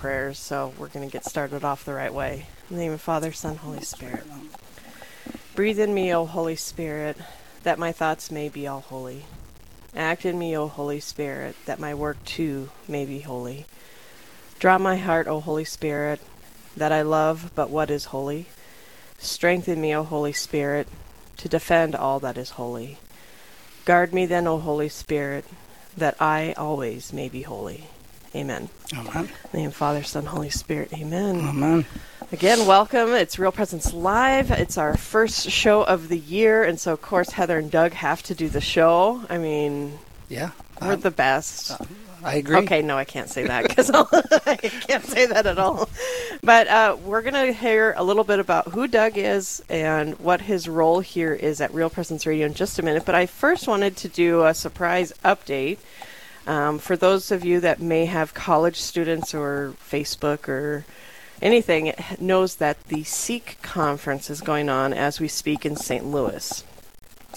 prayers, 0.00 0.38
so 0.38 0.72
we're 0.78 0.88
going 0.88 1.06
to 1.06 1.12
get 1.12 1.26
started 1.26 1.62
off 1.62 1.84
the 1.84 1.92
right 1.92 2.14
way. 2.14 2.46
In 2.70 2.76
the 2.76 2.82
name 2.82 2.92
of 2.92 3.02
Father, 3.02 3.32
Son, 3.32 3.56
Holy 3.56 3.82
Spirit. 3.82 4.24
Breathe 5.54 5.78
in 5.78 5.92
me, 5.92 6.14
O 6.14 6.24
Holy 6.24 6.56
Spirit, 6.56 7.18
that 7.64 7.78
my 7.78 7.92
thoughts 7.92 8.30
may 8.30 8.48
be 8.48 8.66
all 8.66 8.80
holy. 8.80 9.26
Act 9.94 10.24
in 10.24 10.38
me, 10.38 10.56
O 10.56 10.68
Holy 10.68 11.00
Spirit, 11.00 11.54
that 11.66 11.78
my 11.78 11.94
work 11.94 12.24
too 12.24 12.70
may 12.88 13.04
be 13.04 13.20
holy. 13.20 13.66
Draw 14.58 14.78
my 14.78 14.96
heart, 14.96 15.28
O 15.28 15.38
Holy 15.38 15.66
Spirit, 15.66 16.18
that 16.74 16.92
I 16.92 17.02
love 17.02 17.50
but 17.54 17.68
what 17.68 17.90
is 17.90 18.06
holy. 18.06 18.46
Strengthen 19.18 19.82
me, 19.82 19.94
O 19.94 20.02
Holy 20.02 20.32
Spirit, 20.32 20.88
to 21.36 21.46
defend 21.46 21.94
all 21.94 22.18
that 22.20 22.38
is 22.38 22.50
holy. 22.50 22.96
Guard 23.84 24.14
me 24.14 24.24
then, 24.24 24.46
O 24.46 24.58
Holy 24.58 24.88
Spirit, 24.88 25.44
that 25.94 26.16
I 26.18 26.54
always 26.56 27.12
may 27.12 27.28
be 27.28 27.42
holy. 27.42 27.88
Amen. 28.34 28.68
Amen. 28.94 29.24
In 29.24 29.28
the 29.52 29.58
name 29.58 29.66
of 29.68 29.74
Father, 29.74 30.02
Son, 30.04 30.24
Holy 30.26 30.50
Spirit. 30.50 30.92
Amen. 30.94 31.40
Amen. 31.40 31.84
Again, 32.30 32.64
welcome. 32.64 33.10
It's 33.10 33.40
Real 33.40 33.50
Presence 33.50 33.92
Live. 33.92 34.52
It's 34.52 34.78
our 34.78 34.96
first 34.96 35.50
show 35.50 35.82
of 35.82 36.08
the 36.08 36.18
year, 36.18 36.62
and 36.62 36.78
so 36.78 36.92
of 36.92 37.02
course 37.02 37.30
Heather 37.30 37.58
and 37.58 37.70
Doug 37.70 37.92
have 37.92 38.22
to 38.24 38.34
do 38.36 38.48
the 38.48 38.60
show. 38.60 39.24
I 39.28 39.38
mean, 39.38 39.98
Yeah. 40.28 40.50
we're 40.80 40.92
um, 40.94 41.00
the 41.00 41.10
best. 41.10 41.72
I 42.22 42.34
agree. 42.34 42.58
Okay, 42.58 42.82
no, 42.82 42.96
I 42.96 43.04
can't 43.04 43.28
say 43.30 43.46
that 43.48 43.66
because 43.66 43.90
I 44.46 44.56
can't 44.56 45.04
say 45.04 45.26
that 45.26 45.46
at 45.46 45.58
all. 45.58 45.88
But 46.42 46.68
uh, 46.68 46.96
we're 47.04 47.22
going 47.22 47.46
to 47.46 47.52
hear 47.52 47.94
a 47.96 48.04
little 48.04 48.24
bit 48.24 48.38
about 48.38 48.68
who 48.68 48.86
Doug 48.86 49.16
is 49.16 49.60
and 49.68 50.16
what 50.20 50.42
his 50.42 50.68
role 50.68 51.00
here 51.00 51.32
is 51.34 51.60
at 51.60 51.74
Real 51.74 51.90
Presence 51.90 52.26
Radio 52.26 52.46
in 52.46 52.54
just 52.54 52.78
a 52.78 52.82
minute. 52.82 53.04
But 53.06 53.14
I 53.16 53.26
first 53.26 53.66
wanted 53.66 53.96
to 53.96 54.08
do 54.08 54.44
a 54.44 54.54
surprise 54.54 55.12
update 55.24 55.78
um, 56.46 56.78
for 56.78 56.96
those 56.96 57.30
of 57.30 57.44
you 57.44 57.60
that 57.60 57.80
may 57.80 58.06
have 58.06 58.34
college 58.34 58.80
students 58.80 59.34
or 59.34 59.74
Facebook 59.90 60.48
or 60.48 60.84
anything 61.42 61.86
it 61.86 62.20
knows 62.20 62.56
that 62.56 62.82
the 62.88 63.04
Seek 63.04 63.58
conference 63.62 64.30
is 64.30 64.40
going 64.40 64.68
on 64.68 64.92
as 64.92 65.20
we 65.20 65.28
speak 65.28 65.64
in 65.64 65.76
St. 65.76 66.04
Louis. 66.04 66.64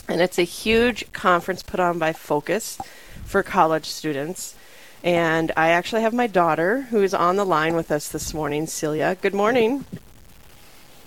And 0.07 0.21
it's 0.21 0.37
a 0.37 0.43
huge 0.43 1.11
conference 1.13 1.63
put 1.63 1.79
on 1.79 1.99
by 1.99 2.13
Focus 2.13 2.77
for 3.25 3.43
college 3.43 3.85
students. 3.85 4.55
And 5.03 5.51
I 5.57 5.69
actually 5.69 6.01
have 6.01 6.13
my 6.13 6.27
daughter 6.27 6.81
who 6.83 7.03
is 7.03 7.13
on 7.13 7.35
the 7.35 7.45
line 7.45 7.75
with 7.75 7.91
us 7.91 8.09
this 8.09 8.33
morning, 8.33 8.67
Celia. 8.67 9.17
Good 9.21 9.33
morning. 9.33 9.85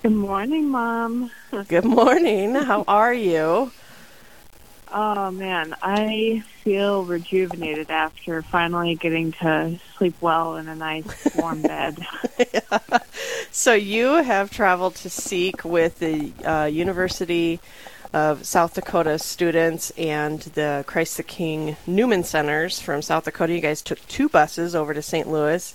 Good 0.02 0.12
morning, 0.12 0.68
Mom. 0.68 1.30
Good 1.68 1.84
morning. 1.84 2.54
How 2.54 2.84
are 2.86 3.14
you? 3.14 3.72
Oh 4.88 5.32
man, 5.32 5.74
I 5.82 6.44
feel 6.66 7.04
rejuvenated 7.04 7.92
after 7.92 8.42
finally 8.42 8.96
getting 8.96 9.30
to 9.30 9.78
sleep 9.96 10.16
well 10.20 10.56
in 10.56 10.66
a 10.66 10.74
nice 10.74 11.06
warm 11.36 11.62
bed. 11.72 12.04
So 13.52 13.72
you 13.72 14.22
have 14.22 14.50
traveled 14.50 14.96
to 14.96 15.08
Seek 15.08 15.64
with 15.64 15.98
the 15.98 16.32
uh, 16.44 16.66
University 16.66 17.58
of 18.12 18.44
South 18.44 18.74
Dakota 18.74 19.18
students 19.18 19.90
and 19.96 20.40
the 20.40 20.84
Christ 20.86 21.16
the 21.16 21.22
King 21.22 21.76
Newman 21.86 22.22
Centers 22.22 22.80
from 22.80 23.00
South 23.00 23.24
Dakota. 23.24 23.54
You 23.54 23.60
guys 23.60 23.80
took 23.80 24.06
two 24.08 24.28
buses 24.28 24.74
over 24.74 24.92
to 24.92 25.00
St. 25.00 25.26
Louis. 25.26 25.74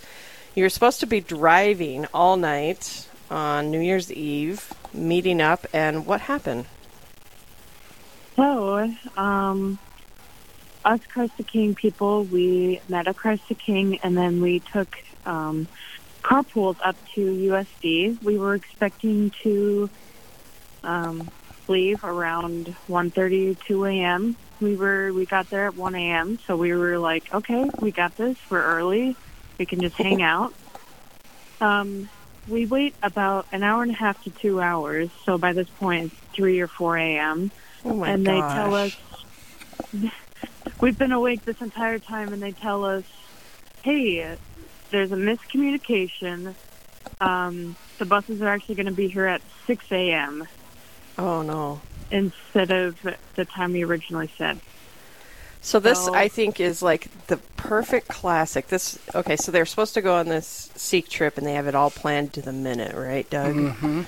You 0.53 0.63
were 0.63 0.69
supposed 0.69 0.99
to 0.99 1.07
be 1.07 1.21
driving 1.21 2.05
all 2.13 2.37
night 2.37 3.07
on 3.31 3.71
New 3.71 3.81
Year's 3.81 4.11
Eve, 4.11 4.71
meeting 4.93 5.41
up, 5.41 5.65
and 5.73 6.05
what 6.05 6.21
happened? 6.21 6.65
So, 8.35 8.93
um, 9.17 9.79
us 10.83 10.99
Christ 11.07 11.37
the 11.37 11.43
King 11.43 11.75
people, 11.75 12.23
we 12.25 12.81
met 12.89 13.07
at 13.07 13.15
Christ 13.15 13.43
the 13.49 13.55
King, 13.55 13.99
and 14.03 14.17
then 14.17 14.41
we 14.41 14.59
took 14.59 15.03
um, 15.25 15.67
carpools 16.23 16.77
up 16.83 16.95
to 17.15 17.21
USD. 17.21 18.21
We 18.23 18.37
were 18.37 18.55
expecting 18.55 19.31
to 19.43 19.89
um, 20.83 21.29
leave 21.67 22.03
around 22.03 22.75
1.30, 22.89 23.59
2 23.59 23.85
a.m. 23.85 24.35
We 24.59 24.75
were 24.75 25.11
we 25.11 25.25
got 25.25 25.49
there 25.49 25.65
at 25.65 25.75
1 25.75 25.95
a.m. 25.95 26.39
So 26.45 26.55
we 26.55 26.73
were 26.73 26.99
like, 26.99 27.33
okay, 27.33 27.69
we 27.79 27.91
got 27.91 28.15
this. 28.17 28.37
We're 28.49 28.63
early. 28.63 29.15
We 29.57 29.65
can 29.65 29.81
just 29.81 29.95
hang 29.95 30.21
out. 30.21 30.53
Um, 31.59 32.09
we 32.47 32.65
wait 32.65 32.95
about 33.03 33.45
an 33.51 33.63
hour 33.63 33.83
and 33.83 33.91
a 33.91 33.95
half 33.95 34.23
to 34.23 34.29
two 34.29 34.61
hours. 34.61 35.09
So 35.25 35.37
by 35.37 35.53
this 35.53 35.69
point, 35.69 36.11
it's 36.11 36.35
3 36.35 36.59
or 36.61 36.67
4 36.67 36.97
a.m. 36.97 37.51
Oh 37.85 37.93
my 37.95 38.11
and 38.11 38.25
they 38.25 38.39
tell 38.39 38.75
us 38.75 38.95
we've 40.81 40.97
been 40.97 41.11
awake 41.11 41.45
this 41.45 41.61
entire 41.61 41.99
time, 41.99 42.33
and 42.33 42.41
they 42.41 42.51
tell 42.51 42.83
us, 42.83 43.03
hey, 43.83 44.35
there's 44.89 45.11
a 45.11 45.15
miscommunication. 45.15 46.55
Um, 47.21 47.75
the 47.99 48.05
buses 48.05 48.41
are 48.41 48.47
actually 48.47 48.75
going 48.75 48.87
to 48.87 48.91
be 48.91 49.07
here 49.07 49.25
at 49.27 49.41
6 49.67 49.85
a.m. 49.91 50.47
Oh 51.17 51.41
no. 51.41 51.81
instead 52.09 52.71
of 52.71 52.97
the 53.35 53.45
time 53.45 53.73
we 53.73 53.83
originally 53.83 54.29
said. 54.37 54.59
So 55.61 55.79
this, 55.79 56.05
So- 56.05 56.15
I 56.15 56.27
think, 56.27 56.59
is 56.59 56.81
like 56.81 57.27
the 57.27 57.37
perfect 57.55 58.07
classic. 58.07 58.67
This 58.67 58.97
okay. 59.13 59.35
So 59.35 59.51
they're 59.51 59.67
supposed 59.67 59.93
to 59.93 60.01
go 60.01 60.15
on 60.15 60.27
this 60.27 60.71
Seek 60.75 61.07
trip, 61.07 61.37
and 61.37 61.45
they 61.45 61.53
have 61.53 61.67
it 61.67 61.75
all 61.75 61.91
planned 61.91 62.33
to 62.33 62.41
the 62.41 62.51
minute, 62.51 62.95
right, 62.95 63.29
Doug? 63.29 63.55
Mm-hmm. 63.55 64.01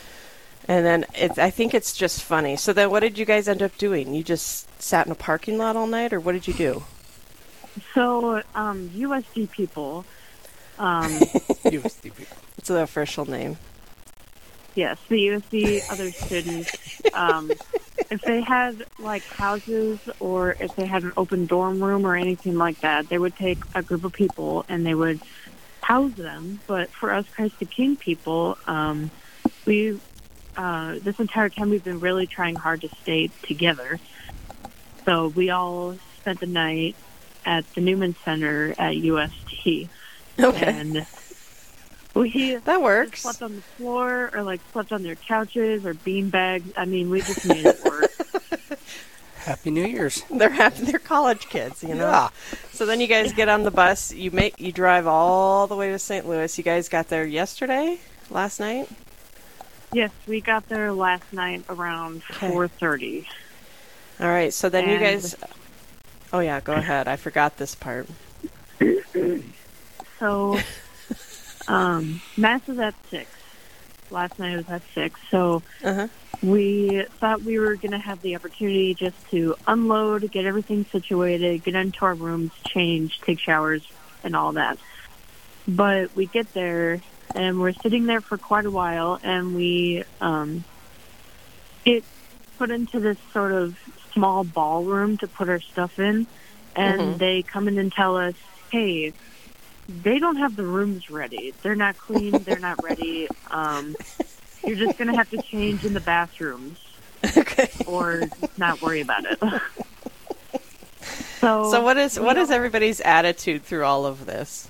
And 0.68 0.86
then 0.86 1.06
it, 1.14 1.38
I 1.38 1.50
think 1.50 1.74
it's 1.74 1.94
just 1.94 2.24
funny. 2.24 2.56
So 2.56 2.72
then, 2.74 2.90
what 2.90 3.02
did 3.02 3.18
you 3.18 3.26
guys 3.26 3.48
end 3.48 3.62
up 3.62 3.78
doing? 3.78 4.14
You 4.14 4.24
just 4.24 4.82
sat 4.82 5.06
in 5.06 5.12
a 5.12 5.16
parking 5.16 5.58
lot 5.58 5.76
all 5.76 5.88
night, 5.88 6.14
or 6.14 6.20
what 6.20 6.32
did 6.34 6.48
you 6.48 6.54
do? 6.54 6.84
So 7.94 8.42
um, 8.56 8.90
USD 8.90 9.52
people, 9.52 10.06
um, 10.80 11.12
USD 11.12 12.16
people. 12.16 12.38
It's 12.58 12.70
the 12.70 12.82
official 12.82 13.26
name. 13.30 13.58
yes, 14.76 14.98
the 15.10 15.28
USD 15.28 15.92
other 15.92 16.12
students, 16.12 16.72
um, 17.14 17.52
if 18.10 18.22
they 18.22 18.42
had 18.42 18.86
like 19.00 19.24
houses 19.24 20.00
or 20.20 20.56
if 20.60 20.76
they 20.76 20.86
had 20.86 21.04
an 21.04 21.14
open 21.18 21.46
dorm 21.46 21.84
room 21.84 22.06
or 22.06 22.16
anything 22.16 22.58
like 22.58 22.80
that, 22.82 23.10
they 23.10 23.18
would 23.18 23.36
take 23.36 23.60
a 23.76 23.82
group 23.82 24.04
of 24.04 24.14
people 24.14 24.66
and 24.70 24.86
they 24.86 24.96
would 24.96 25.20
house 25.82 26.14
them. 26.14 26.60
But 26.68 26.90
for 26.90 27.12
us 27.12 27.26
Christ 27.36 27.60
the 27.60 27.66
King 27.66 27.96
people, 27.96 28.58
um, 28.68 29.12
we 29.66 30.00
uh, 30.58 31.00
this 31.02 31.20
entire 31.20 31.50
time 31.50 31.70
we've 31.70 31.84
been 31.84 32.00
really 32.00 32.28
trying 32.28 32.56
hard 32.56 32.82
to 32.82 32.90
stay 33.02 33.30
together. 33.44 34.00
So 35.06 35.28
we 35.30 35.50
all 35.50 35.98
spent 36.20 36.40
the 36.40 36.46
night 36.46 36.96
at 37.46 37.66
the 37.76 37.82
Newman 37.82 38.16
Center 38.24 38.72
at 38.78 38.96
USD, 38.96 39.90
Okay, 40.40 40.66
and 40.66 41.06
we 42.14 42.56
that 42.56 42.82
works. 42.82 43.22
slept 43.24 43.42
on 43.42 43.56
the 43.56 43.62
floor 43.62 44.30
or 44.34 44.44
like 44.44 44.62
slept 44.72 44.92
on 44.92 45.04
their 45.04 45.16
couches 45.16 45.86
or 45.86 45.94
bean 45.94 46.30
bags. 46.30 46.72
I 46.78 46.86
mean, 46.86 47.10
we 47.10 47.22
just 47.22 47.46
made 47.46 47.66
it 47.66 47.84
work. 47.84 48.12
Happy 49.44 49.72
New 49.72 49.86
Year's. 49.86 50.24
They're 50.32 50.50
happy. 50.50 50.86
They're 50.86 51.00
college 51.00 51.50
kids, 51.50 51.84
you 51.84 51.96
know. 51.96 52.10
Yeah. 52.10 52.30
So 52.72 52.86
then 52.86 53.02
you 53.02 53.08
guys 53.08 53.34
get 53.34 53.50
on 53.50 53.64
the 53.64 53.72
bus. 53.72 54.14
You 54.14 54.32
make 54.32 54.58
you 54.62 54.72
drive 54.72 55.06
all 55.06 55.68
the 55.68 55.76
way 55.76 55.92
to 55.92 56.00
St. 56.00 56.26
Louis. 56.26 56.58
You 56.58 56.64
guys 56.64 56.88
got 56.88 57.10
there 57.10 57.26
yesterday, 57.26 58.00
last 58.30 58.62
night. 58.62 58.88
Yes, 59.94 60.12
we 60.28 60.42
got 60.42 60.68
there 60.70 60.92
last 60.92 61.32
night 61.32 61.64
around 61.70 62.24
Okay. 62.32 62.48
four 62.48 62.68
thirty. 62.68 63.28
All 64.20 64.28
right. 64.28 64.54
So 64.54 64.70
then 64.70 64.90
you 64.90 65.00
guys. 65.00 65.36
Oh 66.32 66.40
yeah, 66.40 66.60
go 66.60 66.74
ahead. 66.74 67.08
I 67.08 67.16
forgot 67.16 67.58
this 67.58 67.76
part. 67.76 68.08
So, 70.20 70.60
um, 71.68 72.22
mass 72.38 72.62
is 72.68 72.80
at 72.80 72.96
six. 73.10 73.30
Last 74.10 74.40
night 74.40 74.56
was 74.58 74.70
at 74.70 74.82
six. 74.94 75.20
So 75.30 75.64
Uh 75.84 75.94
huh. 75.94 76.08
we 76.42 77.06
thought 77.20 77.42
we 77.42 77.60
were 77.60 77.76
going 77.76 77.92
to 77.92 78.00
have 78.00 78.22
the 78.22 78.36
opportunity 78.36 78.94
just 78.94 79.16
to 79.32 79.56
unload, 79.68 80.30
get 80.32 80.46
everything 80.46 80.86
situated, 80.92 81.64
get 81.64 81.76
into 81.76 82.06
our 82.06 82.14
rooms, 82.16 82.52
change, 82.68 83.20
take 83.22 83.40
showers, 83.40 83.82
and 84.24 84.36
all 84.36 84.54
that. 84.54 84.78
But 85.68 86.16
we 86.16 86.26
get 86.26 86.54
there 86.54 87.02
and 87.34 87.60
we're 87.60 87.74
sitting 87.74 88.06
there 88.06 88.22
for 88.22 88.38
quite 88.38 88.66
a 88.66 88.72
while, 88.72 89.20
and 89.24 89.56
we 89.56 90.04
um, 90.22 90.64
get 91.86 92.04
put 92.58 92.72
into 92.72 93.00
this 93.00 93.18
sort 93.32 93.52
of 93.52 93.76
small 94.14 94.44
ballroom 94.44 95.18
to 95.18 95.28
put 95.28 95.50
our 95.50 95.60
stuff 95.60 95.98
in, 96.00 96.28
and 96.76 97.02
Mhm. 97.02 97.18
they 97.18 97.42
come 97.44 97.68
in 97.68 97.78
and 97.78 97.92
tell 97.92 98.18
us, 98.18 98.36
"Hey." 98.72 99.14
They 99.90 100.18
don't 100.18 100.38
have 100.38 100.56
the 100.56 100.64
rooms 100.66 101.10
ready. 101.10 101.54
They're 101.62 101.76
not 101.76 101.98
clean. 101.98 102.44
They're 102.46 102.58
not 102.58 102.82
ready. 102.82 103.28
Um, 103.52 103.98
you're 104.66 104.78
just 104.78 104.98
going 104.98 105.10
to 105.10 105.14
have 105.14 105.30
to 105.32 105.38
change 105.38 105.84
in 105.84 105.94
the 105.94 106.00
bathrooms 106.00 106.78
okay. 107.38 107.70
or 107.86 108.30
not 108.58 108.82
worry 108.82 109.02
about 109.02 109.26
it. 109.26 109.38
so, 111.42 111.70
So 111.70 111.82
what 111.82 111.98
is 111.98 112.18
what 112.18 112.38
is 112.38 112.50
everybody's 112.50 113.02
attitude 113.02 113.64
through 113.66 113.84
all 113.84 114.06
of 114.06 114.26
this? 114.26 114.70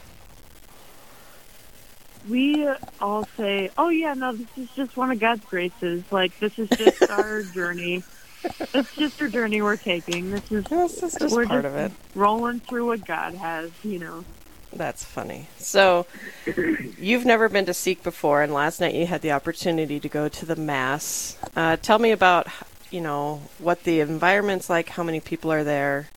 We 2.30 2.68
all 3.02 3.26
say, 3.38 3.70
"Oh 3.78 3.90
yeah, 3.90 4.14
no, 4.14 4.34
this 4.34 4.48
is 4.58 4.70
just 4.76 4.96
one 4.98 5.12
of 5.12 5.20
God's 5.20 5.44
graces. 5.46 6.04
Like 6.12 6.38
this 6.40 6.58
is 6.58 6.70
just 6.70 7.02
our 7.10 7.44
journey. 7.44 8.04
It's 8.74 8.96
just 8.96 9.22
our 9.22 9.28
journey 9.28 9.62
we're 9.62 9.78
taking. 9.78 10.32
This 10.32 10.52
is 10.52 10.64
This 10.66 11.04
is 11.04 11.16
just 11.16 11.36
we're 11.36 11.46
part 11.46 11.64
just 11.64 11.74
of 11.74 11.76
it. 11.78 11.92
rolling 12.16 12.60
through 12.62 12.88
what 12.88 13.06
God 13.06 13.36
has, 13.36 13.72
you 13.84 14.00
know." 14.00 14.24
That's 14.76 15.04
funny. 15.04 15.50
So, 15.60 16.08
you've 16.98 17.26
never 17.26 17.48
been 17.48 17.66
to 17.66 17.76
Seek 17.76 18.02
before, 18.02 18.42
and 18.42 18.52
last 18.52 18.82
night 18.82 18.96
you 18.96 19.06
had 19.06 19.22
the 19.22 19.32
opportunity 19.32 20.00
to 20.00 20.10
go 20.10 20.28
to 20.30 20.46
the 20.48 20.56
mass. 20.56 21.38
Uh, 21.56 21.78
tell 21.78 22.00
me 22.00 22.10
about, 22.10 22.48
you 22.90 23.00
know, 23.00 23.44
what 23.60 23.84
the 23.84 24.00
environment's 24.00 24.72
like, 24.72 24.90
how 24.90 25.04
many 25.04 25.20
people 25.20 25.52
are 25.52 25.64
there. 25.64 26.10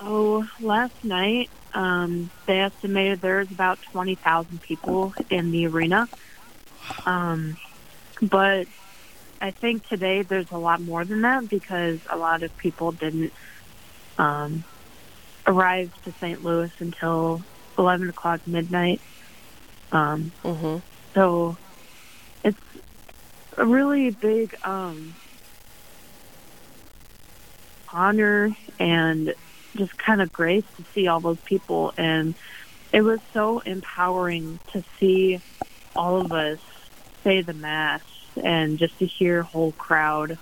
Oh, 0.00 0.48
last 0.60 1.02
night 1.02 1.50
um, 1.76 2.30
they 2.46 2.58
estimated 2.58 3.20
there's 3.20 3.50
about 3.50 3.78
twenty 3.92 4.14
thousand 4.14 4.62
people 4.62 5.12
in 5.28 5.50
the 5.50 5.66
arena. 5.66 6.08
Um, 7.04 7.58
but 8.22 8.66
I 9.42 9.50
think 9.50 9.86
today 9.86 10.22
there's 10.22 10.50
a 10.50 10.56
lot 10.56 10.80
more 10.80 11.04
than 11.04 11.20
that 11.20 11.50
because 11.50 12.00
a 12.10 12.16
lot 12.16 12.42
of 12.42 12.56
people 12.56 12.92
didn't 12.92 13.30
um, 14.16 14.64
arrive 15.46 15.92
to 16.04 16.12
St. 16.12 16.42
Louis 16.42 16.72
until 16.78 17.42
eleven 17.76 18.08
o'clock 18.08 18.40
midnight. 18.46 19.02
Um, 19.92 20.32
hmm 20.42 20.78
so 21.14 21.56
it's 22.42 22.58
a 23.58 23.66
really 23.66 24.10
big 24.10 24.54
um, 24.64 25.14
honor 27.92 28.50
and 28.78 29.34
just 29.76 29.96
kind 29.98 30.20
of 30.22 30.32
grace 30.32 30.64
to 30.76 30.84
see 30.94 31.06
all 31.06 31.20
those 31.20 31.40
people. 31.40 31.92
And 31.96 32.34
it 32.92 33.02
was 33.02 33.20
so 33.32 33.60
empowering 33.60 34.58
to 34.72 34.82
see 34.98 35.40
all 35.94 36.20
of 36.20 36.32
us 36.32 36.58
say 37.24 37.42
the 37.42 37.54
Mass 37.54 38.02
and 38.42 38.78
just 38.78 38.98
to 38.98 39.06
hear 39.06 39.40
a 39.40 39.44
whole 39.44 39.72
crowd 39.72 40.38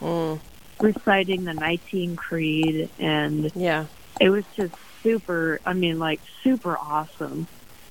Mm, 0.00 0.40
reciting 0.80 1.44
the 1.44 1.54
Nicene 1.54 2.16
Creed. 2.16 2.90
And 2.98 3.50
yeah, 3.54 3.86
it 4.20 4.28
was 4.30 4.44
just 4.56 4.74
super, 5.02 5.60
I 5.64 5.72
mean, 5.72 5.98
like 5.98 6.20
super 6.42 6.76
awesome. 6.76 7.46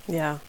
yeah. 0.08 0.40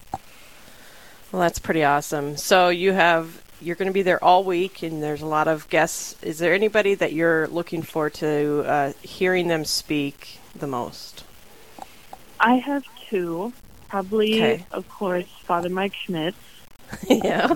Well, 1.32 1.40
that's 1.42 1.58
pretty 1.58 1.82
awesome. 1.82 2.36
So 2.36 2.68
you 2.68 2.92
have 2.92 3.42
you're 3.64 3.76
going 3.76 3.88
to 3.88 3.92
be 3.94 4.02
there 4.02 4.22
all 4.22 4.44
week, 4.44 4.82
and 4.82 5.02
there's 5.02 5.22
a 5.22 5.26
lot 5.26 5.48
of 5.48 5.68
guests. 5.68 6.16
Is 6.22 6.38
there 6.38 6.54
anybody 6.54 6.94
that 6.94 7.12
you're 7.12 7.46
looking 7.48 7.82
forward 7.82 8.14
to 8.14 8.62
uh, 8.66 8.92
hearing 9.02 9.48
them 9.48 9.64
speak 9.64 10.38
the 10.54 10.66
most? 10.66 11.24
I 12.38 12.56
have 12.56 12.84
two. 13.08 13.52
Probably, 13.88 14.42
Okay. 14.42 14.66
of 14.72 14.88
course, 14.88 15.26
Father 15.44 15.68
Mike 15.68 15.94
Schmitz 15.94 16.36
yeah. 17.08 17.52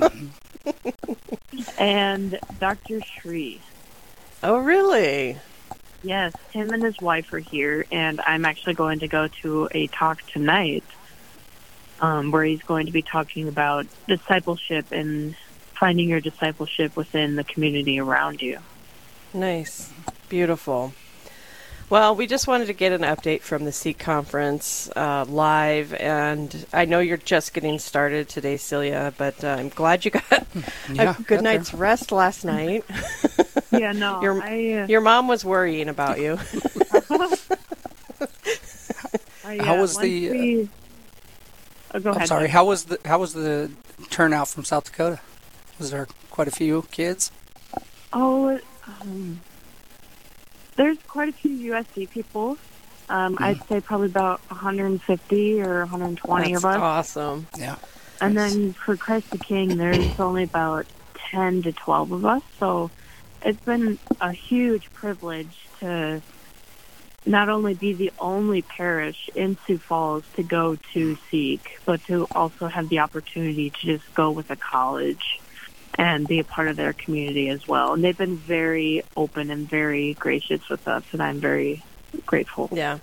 and 1.79 2.39
Dr. 2.61 3.01
Sri. 3.03 3.61
Oh, 4.43 4.59
really? 4.59 5.37
Yes, 6.03 6.33
him 6.53 6.71
and 6.71 6.83
his 6.83 7.01
wife 7.01 7.33
are 7.33 7.41
here, 7.41 7.85
and 7.91 8.21
I'm 8.21 8.45
actually 8.45 8.75
going 8.75 9.01
to 9.01 9.09
go 9.09 9.27
to 9.43 9.69
a 9.73 9.89
talk 9.89 10.23
tonight 10.31 10.85
um, 12.01 12.31
where 12.31 12.45
he's 12.45 12.63
going 12.63 12.87
to 12.87 12.93
be 12.93 13.03
talking 13.03 13.49
about 13.49 13.87
discipleship 14.07 14.93
and 14.93 15.35
finding 15.79 16.09
your 16.09 16.21
discipleship 16.21 16.97
within 16.97 17.37
the 17.37 17.45
community 17.45 17.99
around 18.01 18.43
you. 18.43 18.59
Nice. 19.35 19.91
Beautiful. 20.29 20.93
Well, 21.91 22.15
we 22.15 22.27
just 22.27 22.47
wanted 22.47 22.67
to 22.67 22.75
get 22.75 22.93
an 22.93 23.01
update 23.01 23.41
from 23.41 23.65
the 23.65 23.73
Seek 23.73 23.99
conference 23.99 24.91
uh, 24.95 25.25
live, 25.27 25.95
and 25.95 26.67
I 26.71 26.85
know 26.85 27.01
you're 27.01 27.17
just 27.17 27.55
getting 27.55 27.79
started 27.79 28.29
today, 28.29 28.59
Celia, 28.59 29.15
but 29.17 29.43
uh, 29.43 29.57
I'm 29.59 29.71
glad 29.71 30.05
you 30.05 30.11
got 30.11 30.25
Yeah, 30.93 31.15
a 31.19 31.23
good 31.23 31.27
got 31.27 31.29
there. 31.29 31.41
night's 31.43 31.73
rest 31.73 32.13
last 32.13 32.45
night. 32.45 32.85
Yeah, 33.71 33.93
no, 33.93 34.23
Your- 34.23 34.43
I, 34.43 34.73
uh, 34.73 34.87
Your 34.87 35.03
mom 35.03 35.29
was 35.29 35.45
worrying 35.45 35.89
about 35.91 36.19
you. 36.19 36.39
I, 39.45 39.59
How 39.59 39.77
uh, 39.77 39.81
was 39.81 39.97
the, 39.99 40.31
we- 40.31 40.69
oh, 41.95 42.01
go 42.01 42.11
I'm 42.11 42.17
ahead. 42.17 42.29
sorry. 42.29 42.49
How 42.49 42.65
was 42.65 42.85
the 42.85 42.99
How 43.05 43.19
was 43.19 43.35
the 43.35 43.71
turnout 44.11 44.49
from 44.49 44.65
South 44.65 44.85
Dakota? 44.85 45.21
Was 45.79 45.91
there 45.91 46.09
quite 46.31 46.49
a 46.49 46.53
few 46.53 46.83
kids? 46.91 47.31
Oh, 48.13 48.59
um, 49.01 49.41
there's 50.77 50.99
quite 51.07 51.29
a 51.29 51.33
few 51.33 51.73
USD 51.73 52.11
people. 52.11 52.59
Um, 53.09 53.35
Mm-hmm. 53.37 53.45
I'd 53.45 53.69
say 53.69 53.81
probably 53.81 54.09
about 54.09 54.41
150 54.51 55.63
or 55.63 55.81
120 55.81 56.53
That's 56.53 56.65
of 56.65 56.71
us. 56.71 56.77
awesome. 57.17 57.47
Yeah. 57.57 57.77
And 58.21 58.35
Nice. 58.35 58.53
then 58.53 58.73
for 58.75 58.97
Christ 58.97 59.31
the 59.31 59.39
King, 59.39 59.77
there's 59.77 60.05
only 60.21 60.43
about 60.43 60.87
10 61.31 61.63
to 61.63 61.73
12 61.73 62.13
of 62.13 62.25
us. 62.27 62.43
So 62.59 62.91
it's 63.43 63.61
been 63.65 63.99
a 64.21 64.33
huge 64.33 64.93
privilege 64.93 65.57
to 65.81 66.21
not 67.25 67.49
only 67.49 67.75
be 67.75 67.93
the 67.93 68.13
only 68.19 68.63
parish 68.63 69.29
in 69.35 69.57
Sioux 69.67 69.79
Falls 69.79 70.25
to 70.37 70.43
go 70.43 70.77
to 70.95 71.17
Seek, 71.31 71.79
but 71.85 72.03
to 72.07 72.27
also 72.35 72.67
have 72.69 72.89
the 72.89 72.99
opportunity 73.01 73.71
to 73.71 73.99
just 73.99 74.15
go 74.15 74.31
with 74.31 74.51
a 74.51 74.57
college 74.57 75.41
and 75.99 76.29
be 76.29 76.39
a 76.39 76.45
part 76.45 76.69
of 76.69 76.77
their 76.77 76.93
community 76.93 77.49
as 77.49 77.67
well. 77.67 77.93
And 77.93 78.05
they've 78.05 78.17
been 78.17 78.37
very 78.37 79.03
open 79.17 79.51
and 79.51 79.69
very 79.69 80.15
gracious 80.15 80.69
with 80.69 80.87
us, 80.87 81.03
and 81.13 81.21
I'm 81.21 81.41
very 81.41 81.83
grateful. 82.25 82.71
Yeah. 82.73 83.01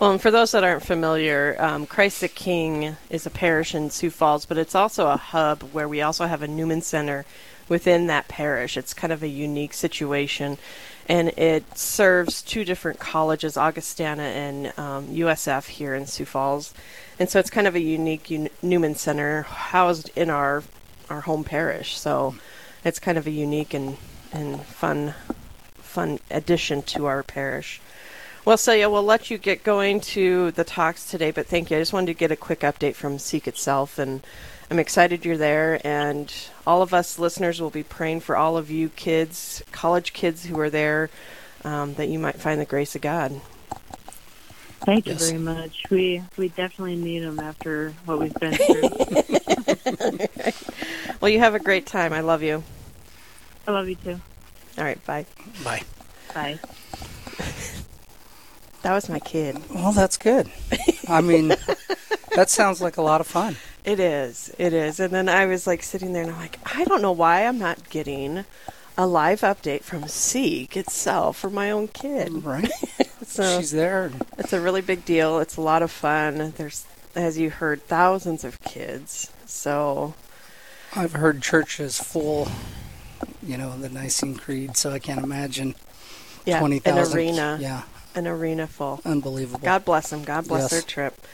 Well, 0.00 0.10
and 0.10 0.20
for 0.20 0.30
those 0.30 0.50
that 0.52 0.64
aren't 0.64 0.84
familiar, 0.84 1.54
um, 1.60 1.86
Christ 1.86 2.20
the 2.20 2.28
King 2.28 2.96
is 3.10 3.26
a 3.26 3.30
parish 3.30 3.74
in 3.74 3.90
Sioux 3.90 4.10
Falls, 4.10 4.46
but 4.46 4.58
it's 4.58 4.74
also 4.74 5.08
a 5.08 5.16
hub 5.16 5.62
where 5.72 5.88
we 5.88 6.00
also 6.00 6.26
have 6.26 6.42
a 6.42 6.48
Newman 6.48 6.80
Center 6.80 7.24
within 7.68 8.06
that 8.08 8.26
parish. 8.26 8.76
It's 8.76 8.92
kind 8.92 9.12
of 9.12 9.22
a 9.22 9.28
unique 9.28 9.74
situation, 9.74 10.58
and 11.08 11.28
it 11.38 11.78
serves 11.78 12.42
two 12.42 12.64
different 12.64 12.98
colleges, 12.98 13.56
Augustana 13.56 14.22
and 14.22 14.66
um, 14.78 15.06
USF, 15.08 15.68
here 15.68 15.94
in 15.94 16.06
Sioux 16.06 16.24
Falls. 16.24 16.74
And 17.18 17.28
so 17.28 17.38
it's 17.38 17.50
kind 17.50 17.66
of 17.66 17.76
a 17.76 17.80
unique 17.80 18.30
un- 18.30 18.48
Newman 18.62 18.96
Center 18.96 19.42
housed 19.42 20.10
in 20.16 20.28
our 20.28 20.64
our 21.10 21.22
home 21.22 21.44
parish. 21.44 21.98
So 21.98 22.34
it's 22.84 22.98
kind 22.98 23.18
of 23.18 23.26
a 23.26 23.30
unique 23.30 23.74
and, 23.74 23.96
and 24.32 24.60
fun 24.62 25.14
fun 25.94 26.18
addition 26.28 26.82
to 26.82 27.06
our 27.06 27.22
parish. 27.22 27.80
Well, 28.44 28.56
Celia, 28.56 28.90
we'll 28.90 29.04
let 29.04 29.30
you 29.30 29.38
get 29.38 29.62
going 29.62 30.00
to 30.00 30.50
the 30.50 30.64
talks 30.64 31.08
today, 31.08 31.30
but 31.30 31.46
thank 31.46 31.70
you. 31.70 31.76
I 31.76 31.80
just 31.80 31.92
wanted 31.92 32.08
to 32.08 32.14
get 32.14 32.32
a 32.32 32.36
quick 32.36 32.60
update 32.60 32.94
from 32.94 33.18
Seek 33.18 33.46
itself, 33.46 33.96
and 33.98 34.26
I'm 34.70 34.80
excited 34.80 35.24
you're 35.24 35.38
there. 35.38 35.80
And 35.86 36.30
all 36.66 36.82
of 36.82 36.92
us 36.92 37.18
listeners 37.18 37.60
will 37.60 37.70
be 37.70 37.84
praying 37.84 38.20
for 38.20 38.36
all 38.36 38.56
of 38.56 38.70
you 38.70 38.88
kids, 38.88 39.62
college 39.72 40.12
kids 40.12 40.44
who 40.44 40.58
are 40.58 40.68
there, 40.68 41.10
um, 41.62 41.94
that 41.94 42.08
you 42.08 42.18
might 42.18 42.40
find 42.40 42.60
the 42.60 42.66
grace 42.66 42.94
of 42.94 43.00
God. 43.00 43.40
Thank 44.84 45.06
Yes. 45.06 45.20
you 45.32 45.38
very 45.38 45.38
much. 45.42 45.82
We 45.90 46.22
we 46.36 46.48
definitely 46.50 46.96
need 46.96 47.20
them 47.20 47.40
after 47.40 47.92
what 48.04 48.18
we've 48.20 48.34
been 48.34 48.54
through. 48.54 48.90
Well, 51.20 51.30
you 51.30 51.38
have 51.38 51.54
a 51.54 51.58
great 51.58 51.86
time. 51.86 52.12
I 52.12 52.20
love 52.20 52.42
you. 52.42 52.62
I 53.66 53.70
love 53.70 53.88
you 53.88 53.94
too. 53.94 54.20
All 54.76 54.84
right, 54.84 55.02
bye. 55.06 55.24
Bye. 55.64 55.82
Bye. 56.34 56.58
That 58.82 58.92
was 58.92 59.08
my 59.08 59.18
kid. 59.18 59.56
Well, 59.74 59.92
that's 59.92 60.18
good. 60.18 60.50
I 61.08 61.22
mean, 61.22 61.48
that 62.36 62.50
sounds 62.50 62.82
like 62.82 62.98
a 62.98 63.02
lot 63.02 63.20
of 63.22 63.26
fun. 63.26 63.56
It 63.86 63.98
is. 64.00 64.50
It 64.58 64.72
is. 64.74 64.98
And 65.00 65.10
then 65.12 65.28
I 65.28 65.44
was 65.46 65.66
like 65.66 65.82
sitting 65.82 66.12
there 66.14 66.22
and 66.22 66.32
I'm 66.32 66.38
like, 66.38 66.58
I 66.74 66.84
don't 66.84 67.00
know 67.02 67.12
why 67.12 67.46
I'm 67.46 67.58
not 67.58 67.88
getting 67.90 68.44
a 68.98 69.06
live 69.06 69.40
update 69.42 69.82
from 69.82 70.06
Seek 70.08 70.74
itself 70.76 71.36
for 71.38 71.48
my 71.50 71.70
own 71.70 71.88
kid. 71.88 72.44
Right? 72.44 72.70
So 73.26 73.58
She's 73.58 73.70
there. 73.72 74.10
it's 74.38 74.52
a 74.52 74.60
really 74.60 74.80
big 74.80 75.04
deal. 75.04 75.38
It's 75.40 75.56
a 75.56 75.60
lot 75.60 75.82
of 75.82 75.90
fun. 75.90 76.52
There's, 76.56 76.84
as 77.14 77.38
you 77.38 77.50
heard, 77.50 77.82
thousands 77.82 78.44
of 78.44 78.60
kids. 78.62 79.30
So 79.46 80.14
I've 80.94 81.12
heard 81.12 81.42
churches 81.42 81.98
full, 81.98 82.48
you 83.42 83.56
know, 83.56 83.76
the 83.78 83.88
Nicene 83.88 84.36
Creed, 84.36 84.76
so 84.76 84.90
I 84.92 84.98
can't 84.98 85.22
imagine 85.24 85.74
yeah, 86.44 86.58
20,000. 86.58 86.98
an 86.98 87.16
arena, 87.16 87.58
Yeah, 87.60 87.82
an 88.14 88.26
arena 88.26 88.66
full. 88.66 89.00
unbelievable. 89.04 89.60
God 89.64 89.84
bless 89.84 90.10
them. 90.10 90.22
God 90.24 90.46
bless 90.46 90.62
Yes. 90.64 90.70
their 90.72 90.82
trip. 90.82 91.26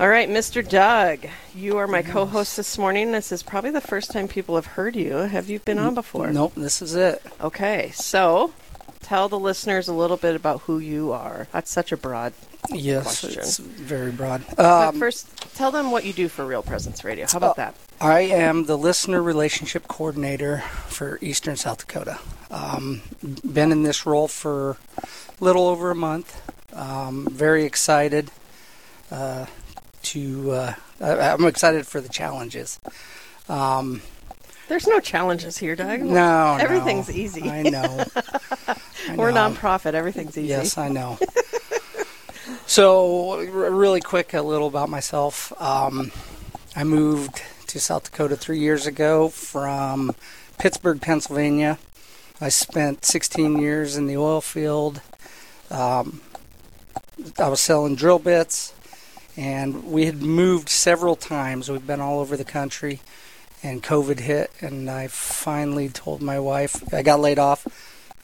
All 0.00 0.08
right, 0.08 0.28
Mr. 0.28 0.66
Doug, 0.66 1.26
you 1.56 1.76
are 1.76 1.88
my 1.88 1.98
Yes. 2.00 2.10
co-host 2.12 2.56
this 2.56 2.78
morning. 2.78 3.10
This 3.10 3.32
is 3.32 3.42
probably 3.42 3.70
the 3.72 3.80
first 3.80 4.12
time 4.12 4.28
people 4.28 4.54
have 4.54 4.66
heard 4.66 4.94
you. 4.94 5.12
Have 5.16 5.50
you 5.50 5.58
been 5.58 5.78
on 5.80 5.94
before? 5.94 6.28
Nope, 6.30 6.52
this 6.56 6.80
is 6.80 6.94
it. 6.94 7.20
Okay, 7.40 7.90
so 7.96 8.52
tell 9.08 9.28
the 9.28 9.38
listeners 9.38 9.88
a 9.88 9.92
little 9.94 10.18
bit 10.18 10.36
about 10.36 10.60
who 10.62 10.78
you 10.78 11.12
are. 11.12 11.48
That's 11.50 11.70
such 11.70 11.92
a 11.92 11.96
broad. 11.96 12.34
Yes, 12.70 13.20
Question. 13.20 13.40
it's 13.40 13.56
very 13.56 14.10
broad. 14.10 14.44
but 14.54 14.64
Um, 14.88 14.98
first, 14.98 15.26
tell 15.56 15.70
them 15.70 15.90
what 15.90 16.04
you 16.04 16.12
do 16.12 16.28
for 16.28 16.44
Real 16.44 16.62
Presence 16.62 17.02
Radio. 17.04 17.26
How 17.26 17.38
about 17.38 17.56
that? 17.56 17.74
I 18.00 18.20
am 18.20 18.66
the 18.66 18.76
listener 18.76 19.22
relationship 19.22 19.88
coordinator 19.88 20.58
for 20.88 21.18
Eastern 21.22 21.56
South 21.56 21.78
Dakota. 21.78 22.18
Um, 22.50 23.00
been 23.50 23.72
in 23.72 23.82
this 23.82 24.04
role 24.04 24.28
for 24.28 24.76
a 25.00 25.44
little 25.44 25.66
over 25.68 25.90
a 25.90 25.94
month. 25.94 26.42
Um, 26.74 27.26
very 27.30 27.64
excited 27.64 28.30
uh, 29.10 29.46
to. 30.02 30.50
Uh, 30.50 30.74
I, 31.00 31.30
I'm 31.32 31.46
excited 31.46 31.86
for 31.86 32.02
the 32.02 32.08
challenges. 32.10 32.78
Um, 33.48 34.02
There's 34.68 34.86
no 34.86 35.00
challenges 35.00 35.56
here, 35.58 35.74
Doug. 35.74 36.00
no, 36.00 36.12
no. 36.14 36.56
Everything's 36.60 37.10
easy. 37.10 37.48
I 37.50 37.62
know. 37.62 38.04
I 38.68 38.76
We're 39.16 39.30
know. 39.30 39.50
nonprofit. 39.50 39.94
Everything's 39.94 40.36
easy. 40.36 40.48
Yes, 40.48 40.76
I 40.78 40.88
know. 40.88 41.18
So, 42.66 43.38
r- 43.40 43.44
really 43.70 44.00
quick, 44.00 44.34
a 44.34 44.42
little 44.42 44.68
about 44.68 44.88
myself. 44.90 45.52
Um, 45.60 46.12
I 46.76 46.84
moved 46.84 47.42
to 47.68 47.80
South 47.80 48.04
Dakota 48.10 48.36
three 48.36 48.58
years 48.58 48.86
ago 48.86 49.28
from 49.28 50.14
Pittsburgh, 50.58 51.00
Pennsylvania. 51.00 51.78
I 52.40 52.50
spent 52.50 53.04
16 53.04 53.58
years 53.58 53.96
in 53.96 54.06
the 54.06 54.16
oil 54.16 54.40
field. 54.40 55.00
Um, 55.70 56.20
I 57.38 57.48
was 57.48 57.60
selling 57.60 57.96
drill 57.96 58.18
bits, 58.18 58.74
and 59.36 59.84
we 59.84 60.04
had 60.06 60.22
moved 60.22 60.68
several 60.68 61.16
times. 61.16 61.70
We've 61.70 61.86
been 61.86 62.00
all 62.00 62.20
over 62.20 62.36
the 62.36 62.44
country, 62.44 63.00
and 63.62 63.82
COVID 63.82 64.20
hit, 64.20 64.50
and 64.60 64.88
I 64.90 65.08
finally 65.08 65.88
told 65.88 66.22
my 66.22 66.38
wife 66.38 66.82
I 66.94 67.02
got 67.02 67.20
laid 67.20 67.38
off, 67.38 67.66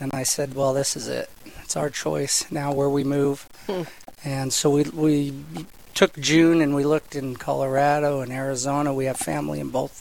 and 0.00 0.12
I 0.14 0.22
said, 0.22 0.54
"Well, 0.54 0.72
this 0.74 0.96
is 0.96 1.08
it. 1.08 1.30
It's 1.62 1.76
our 1.76 1.90
choice 1.90 2.50
now 2.50 2.72
where 2.72 2.88
we 2.88 3.04
move." 3.04 3.48
And 4.24 4.52
so 4.52 4.70
we 4.70 4.84
we 4.84 5.44
took 5.94 6.18
June 6.18 6.60
and 6.60 6.74
we 6.74 6.84
looked 6.84 7.14
in 7.14 7.36
Colorado 7.36 8.20
and 8.20 8.32
Arizona. 8.32 8.92
We 8.92 9.04
have 9.06 9.16
family 9.16 9.60
in 9.60 9.70
both 9.70 10.00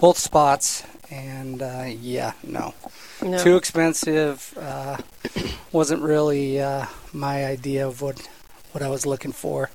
both 0.00 0.18
spots, 0.18 0.82
and 1.10 1.62
uh, 1.62 1.84
yeah, 1.88 2.32
no, 2.42 2.74
No. 3.22 3.38
too 3.38 3.56
expensive. 3.56 4.56
Uh, 4.60 4.98
wasn't 5.72 6.02
really 6.02 6.60
uh, 6.60 6.86
my 7.12 7.44
idea 7.46 7.86
of 7.86 8.02
what 8.02 8.28
what 8.72 8.82
I 8.82 8.88
was 8.88 9.06
looking 9.06 9.32
for. 9.32 9.70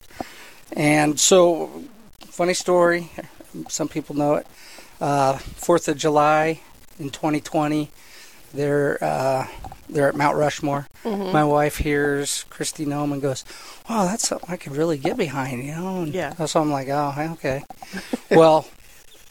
And 0.74 1.20
so, 1.20 1.84
funny 2.28 2.54
story. 2.54 3.10
Some 3.70 3.88
people 3.88 4.16
know 4.16 4.36
it. 4.36 4.46
Uh, 5.00 5.38
Fourth 5.38 5.88
of 5.88 5.98
July 5.98 6.62
in 7.00 7.10
2020, 7.10 7.90
they're 8.54 9.02
uh, 9.04 9.48
they're 9.90 10.10
at 10.10 10.16
Mount 10.16 10.38
Rushmore. 10.38 10.88
Mm-hmm. 11.04 11.32
My 11.32 11.44
wife 11.44 11.78
hears 11.78 12.46
Kristi 12.50 12.86
Noem 12.86 13.14
and 13.14 13.22
goes, 13.22 13.46
"Wow, 13.90 14.06
that's 14.06 14.28
something 14.28 14.50
I 14.50 14.58
could 14.58 14.76
really 14.76 14.98
get 14.98 15.18
behind," 15.18 15.64
you 15.64 15.72
know. 15.72 16.04
And 16.04 16.14
Yeah. 16.14 16.34
So 16.46 16.62
I'm 16.62 16.72
like, 16.72 16.90
"Oh, 16.90 17.14
okay." 17.34 17.64
well, 18.32 18.68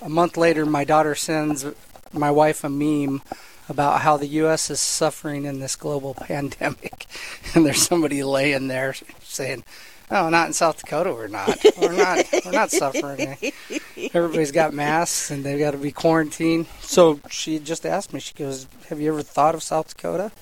a 0.00 0.08
month 0.08 0.36
later, 0.36 0.64
my 0.64 0.84
daughter 0.84 1.14
sends 1.14 1.66
my 2.12 2.30
wife 2.30 2.64
a 2.64 2.68
meme 2.68 3.22
about 3.68 4.00
how 4.00 4.16
the 4.16 4.26
U.S. 4.26 4.70
is 4.70 4.80
suffering 4.80 5.44
in 5.44 5.60
this 5.60 5.76
global 5.76 6.14
pandemic, 6.20 7.06
and 7.54 7.66
there's 7.66 7.82
somebody 7.82 8.22
laying 8.22 8.68
there 8.68 8.94
saying, 9.22 9.64
"Oh, 10.10 10.28
not 10.28 10.46
in 10.46 10.52
South 10.52 10.78
Dakota. 10.80 11.12
We're 11.12 11.28
not. 11.28 11.58
We're 11.80 11.92
not. 11.92 12.24
We're 12.44 12.52
not 12.52 12.70
suffering. 12.70 13.36
Everybody's 14.14 14.52
got 14.52 14.72
masks 14.72 15.30
and 15.30 15.44
they've 15.44 15.58
got 15.58 15.72
to 15.72 15.78
be 15.78 15.92
quarantined." 15.92 16.66
So 16.80 17.20
she 17.30 17.58
just 17.58 17.84
asked 17.86 18.12
me. 18.12 18.20
She 18.20 18.34
goes, 18.34 18.66
"Have 18.88 19.00
you 19.00 19.12
ever 19.12 19.22
thought 19.22 19.54
of 19.54 19.62
South 19.62 19.88
Dakota?" 19.96 20.32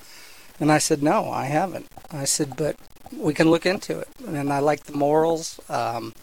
And 0.60 0.70
I 0.72 0.78
said, 0.78 1.02
"No, 1.02 1.30
I 1.30 1.46
haven't." 1.46 1.86
I 2.10 2.24
said, 2.24 2.56
"But 2.56 2.76
we 3.16 3.34
can 3.34 3.50
look 3.50 3.66
into 3.66 3.98
it." 3.98 4.08
And 4.26 4.52
I 4.52 4.58
like 4.60 4.84
the 4.84 4.96
morals. 4.96 5.60
Um, 5.68 6.14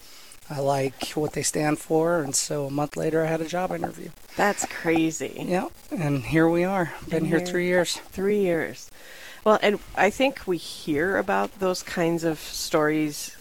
I 0.50 0.60
like 0.60 1.12
what 1.12 1.34
they 1.34 1.42
stand 1.42 1.80
for, 1.80 2.22
and 2.22 2.36
so 2.36 2.66
a 2.66 2.70
month 2.72 2.98
later, 2.98 3.24
I 3.24 3.28
had 3.28 3.40
a 3.42 3.48
job 3.48 3.72
interview. 3.72 4.10
That's 4.36 4.66
crazy. 4.66 5.46
Yeah, 5.48 5.70
and 5.90 6.24
here 6.24 6.50
we 6.50 6.64
are. 6.66 6.94
Been 7.08 7.20
And 7.20 7.28
here 7.28 7.38
here- 7.40 7.48
three 7.48 7.68
years. 7.68 7.96
Three 8.12 8.40
years. 8.42 8.90
Well, 9.44 9.60
and 9.62 9.80
I 9.96 10.10
think 10.10 10.48
we 10.48 10.58
hear 10.58 11.18
about 11.18 11.60
those 11.60 11.84
kinds 11.84 12.24
of 12.24 12.40
stories 12.40 13.36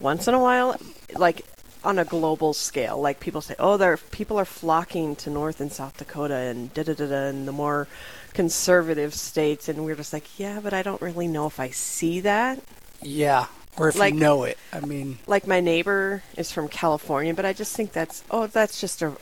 once 0.00 0.26
in 0.26 0.34
a 0.34 0.38
while, 0.40 0.76
like 1.16 1.44
on 1.84 1.98
a 1.98 2.04
global 2.04 2.54
scale. 2.54 2.98
Like 3.00 3.20
people 3.20 3.40
say, 3.40 3.54
"Oh, 3.58 3.76
there 3.76 3.96
people 3.96 4.38
are 4.38 4.44
flocking 4.46 5.16
to 5.16 5.30
North 5.30 5.60
and 5.60 5.70
South 5.70 5.96
Dakota 5.98 6.34
and 6.34 6.72
da 6.72 6.82
da 6.82 6.94
da 6.94 7.06
da," 7.06 7.26
and 7.28 7.46
the 7.46 7.52
more 7.52 7.88
conservative 8.32 9.14
states, 9.14 9.68
and 9.68 9.84
we're 9.84 9.96
just 9.96 10.12
like, 10.12 10.38
"Yeah, 10.38 10.60
but 10.60 10.72
I 10.72 10.82
don't 10.82 11.02
really 11.02 11.28
know 11.28 11.46
if 11.46 11.60
I 11.60 11.70
see 11.70 12.20
that." 12.20 12.60
Yeah, 13.02 13.46
or 13.76 13.88
if 13.90 13.96
Like- 13.96 14.14
you 14.14 14.20
know 14.20 14.44
it. 14.44 14.56
I 14.72 14.80
mean, 14.80 15.18
Like 15.26 15.46
my 15.46 15.60
neighbor 15.60 16.22
is 16.36 16.50
from 16.50 16.68
California, 16.68 17.34
but 17.34 17.44
I 17.44 17.52
just 17.52 17.76
think 17.76 17.92
that's 17.92 18.22
oh, 18.30 18.46
that's 18.46 18.80
just 18.80 19.02
a 19.02 19.12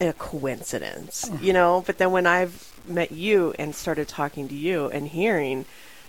a 0.00 0.12
coincidence, 0.12 1.28
you 1.40 1.52
know. 1.52 1.82
But 1.84 1.98
then 1.98 2.12
when 2.12 2.24
I've 2.24 2.72
met 2.86 3.10
you 3.10 3.52
and 3.58 3.74
started 3.74 4.06
talking 4.06 4.46
to 4.46 4.54
you 4.54 4.86
and 4.86 5.08
hearing, 5.08 5.64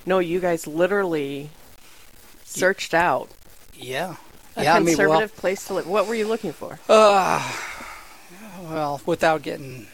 no, 0.05 0.19
you 0.19 0.39
guys 0.39 0.67
literally 0.67 1.49
searched 2.43 2.93
out 2.93 3.29
yeah, 3.73 4.17
a 4.55 4.63
yeah. 4.63 4.75
I 4.75 4.79
mean, 4.79 4.95
well, 4.95 5.07
conservative 5.07 5.35
place 5.35 5.65
to 5.67 5.73
live. 5.73 5.87
What 5.87 6.05
were 6.07 6.13
you 6.13 6.27
looking 6.27 6.53
for? 6.53 6.79
uh, 6.87 7.51
well, 8.61 9.01
without 9.07 9.41
getting 9.41 9.87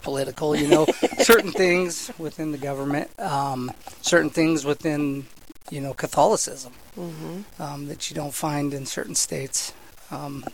political, 0.00 0.56
you 0.56 0.68
know, 0.68 0.86
certain 1.18 1.52
things 1.52 2.10
within 2.18 2.52
the 2.52 2.58
government, 2.58 3.10
um, 3.20 3.70
certain 4.00 4.30
things 4.30 4.64
within, 4.64 5.26
you 5.70 5.80
know, 5.80 5.92
Catholicism 5.92 6.72
Mm-hmm. 6.96 7.60
um, 7.60 7.86
that 7.88 8.08
you 8.08 8.14
don't 8.14 8.32
find 8.32 8.72
in 8.72 8.86
certain 8.86 9.16
states. 9.16 9.72
Um, 10.12 10.44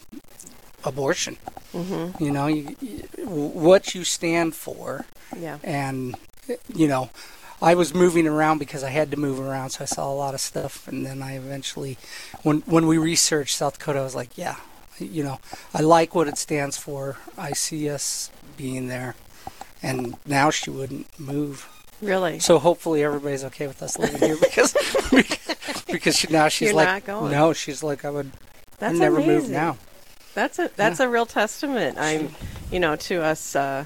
abortion. 0.85 1.37
Mm-hmm. 1.73 2.23
You 2.25 2.31
know, 2.33 2.47
you, 2.47 2.77
you, 2.81 2.99
what 3.27 3.95
you 3.95 4.05
stand 4.05 4.55
for, 4.55 5.07
Yeah. 5.37 5.59
and 5.63 6.17
you 6.75 6.89
know, 6.89 7.11
I 7.63 7.75
was 7.75 7.95
moving 7.95 8.27
around 8.27 8.59
because 8.59 8.83
I 8.83 8.91
had 8.91 9.11
to 9.13 9.17
move 9.17 9.39
around, 9.39 9.71
so 9.71 9.83
I 9.83 9.85
saw 9.85 10.11
a 10.11 10.15
lot 10.15 10.35
of 10.35 10.41
stuff, 10.41 10.89
and 10.89 11.05
then 11.07 11.23
I 11.23 11.37
eventually, 11.37 11.99
when 12.43 12.61
when 12.63 12.87
we 12.87 12.99
researched 12.99 13.57
South 13.57 13.79
Dakota, 13.79 14.01
I 14.01 14.03
was 14.03 14.15
like, 14.15 14.37
yeah, 14.37 14.57
you 14.99 15.23
know, 15.23 15.39
I 15.75 15.83
like 15.83 16.15
what 16.15 16.27
it 16.27 16.39
stands 16.39 16.77
for. 16.77 17.17
I 17.39 17.53
see 17.53 17.89
us 17.91 18.31
being 18.57 18.89
there, 18.89 19.15
and 19.83 20.17
now 20.27 20.51
she 20.51 20.71
wouldn't 20.71 21.07
move. 21.21 21.69
Really? 22.03 22.39
So 22.39 22.59
hopefully 22.59 23.05
everybody's 23.05 23.45
okay 23.45 23.67
with 23.67 23.83
us 23.83 23.99
living 23.99 24.21
here 24.21 24.37
because 24.41 24.73
because 25.87 26.17
she, 26.17 26.29
now 26.29 26.49
she's 26.49 26.69
You're 26.69 26.77
like, 26.77 27.07
no, 27.07 27.53
she's 27.53 27.83
like, 27.83 28.05
I 28.07 28.11
would 28.11 28.33
That's 28.79 28.95
I'd 28.95 28.99
never 29.01 29.17
move 29.19 29.29
amazing. 29.45 29.53
now. 29.53 29.77
That's 30.41 30.59
a 30.59 30.71
that's 30.75 31.01
a 31.01 31.09
real 31.09 31.27
testament. 31.27 31.99
I'm, 31.99 32.31
you 32.73 32.81
know, 32.81 32.97
to 32.97 33.23
us 33.23 33.55
uh, 33.55 33.85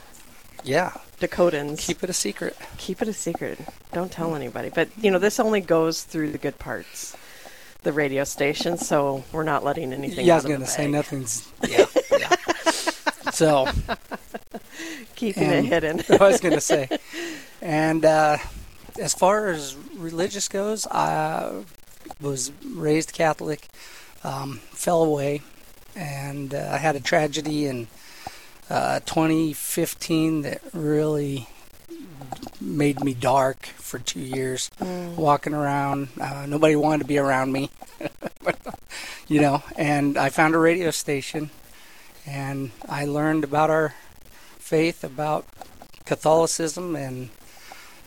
Yeah, 0.62 0.92
Dakotans. 1.20 1.80
keep 1.80 2.04
it 2.04 2.10
a 2.10 2.12
secret. 2.12 2.56
keep 2.78 3.02
it 3.02 3.08
a 3.08 3.12
secret. 3.12 3.58
Don't 3.92 4.12
tell 4.12 4.36
anybody. 4.36 4.68
But 4.68 4.88
you 5.02 5.10
know, 5.10 5.18
this 5.18 5.40
only 5.40 5.60
goes 5.60 6.04
through 6.04 6.30
the 6.30 6.38
good 6.38 6.60
parts, 6.60 7.16
the 7.82 7.92
radio 7.92 8.22
station. 8.22 8.78
So 8.78 9.24
we're 9.32 9.42
not 9.42 9.64
letting 9.64 9.92
anything. 9.92 10.24
yeah, 10.26 10.34
I 10.34 10.36
was 10.36 10.44
gonna 10.44 10.64
say 10.66 10.86
nothing's. 10.86 11.50
Yeah, 11.68 11.86
yeah. 12.12 12.36
so 13.32 13.66
Keeping 15.16 15.42
And- 15.44 15.66
it 15.66 15.68
hidden. 15.68 16.02
I 16.20 16.24
was 16.28 16.40
gonna 16.40 16.60
say, 16.60 16.88
and 17.62 18.04
uh, 18.04 18.36
as 19.00 19.12
far 19.12 19.48
as 19.48 19.76
religious 19.96 20.46
goes, 20.46 20.86
I 20.86 21.64
was 22.20 22.52
raised 22.64 23.12
Catholic, 23.12 23.66
um, 24.22 24.60
fell 24.70 25.02
away, 25.02 25.42
and 25.96 26.54
uh, 26.54 26.70
I 26.72 26.78
had 26.78 26.96
a 26.96 27.00
tragedy 27.00 27.66
in 27.66 27.88
uh, 28.70 29.00
2015 29.00 30.42
that 30.42 30.60
really 30.72 31.48
made 32.60 33.02
me 33.04 33.14
dark 33.14 33.66
for 33.66 33.98
two 33.98 34.20
years. 34.20 34.70
Mm. 34.80 35.16
Walking 35.16 35.54
around, 35.54 36.08
uh, 36.20 36.46
nobody 36.46 36.76
wanted 36.76 37.00
to 37.00 37.08
be 37.08 37.18
around 37.18 37.52
me, 37.52 37.70
you 39.28 39.40
know. 39.40 39.62
And 39.76 40.16
I 40.16 40.30
found 40.30 40.54
a 40.54 40.58
radio 40.58 40.90
station, 40.90 41.50
and 42.26 42.70
I 42.88 43.04
learned 43.04 43.44
about 43.44 43.70
our 43.70 43.94
faith, 44.58 45.04
about 45.04 45.46
Catholicism, 46.06 46.96
and 46.96 47.30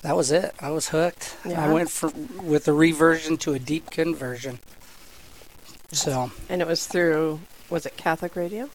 that 0.01 0.15
was 0.15 0.32
it. 0.32 0.53
I 0.60 0.70
was 0.70 0.89
hooked. 0.89 1.38
Yeah. 1.46 1.63
I 1.63 1.72
went 1.72 1.89
for, 1.89 2.10
with 2.41 2.67
a 2.67 2.74
reversion 2.74 3.38
to 3.38 3.53
a 3.53 3.60
deep 3.60 3.89
conversion. 3.89 4.60
So, 5.91 6.32
And 6.50 6.62
it 6.62 6.67
was 6.67 6.86
through. 6.86 7.39
Was 7.69 7.86
it 7.86 7.97
Catholic 7.97 8.36
radio? 8.36 8.69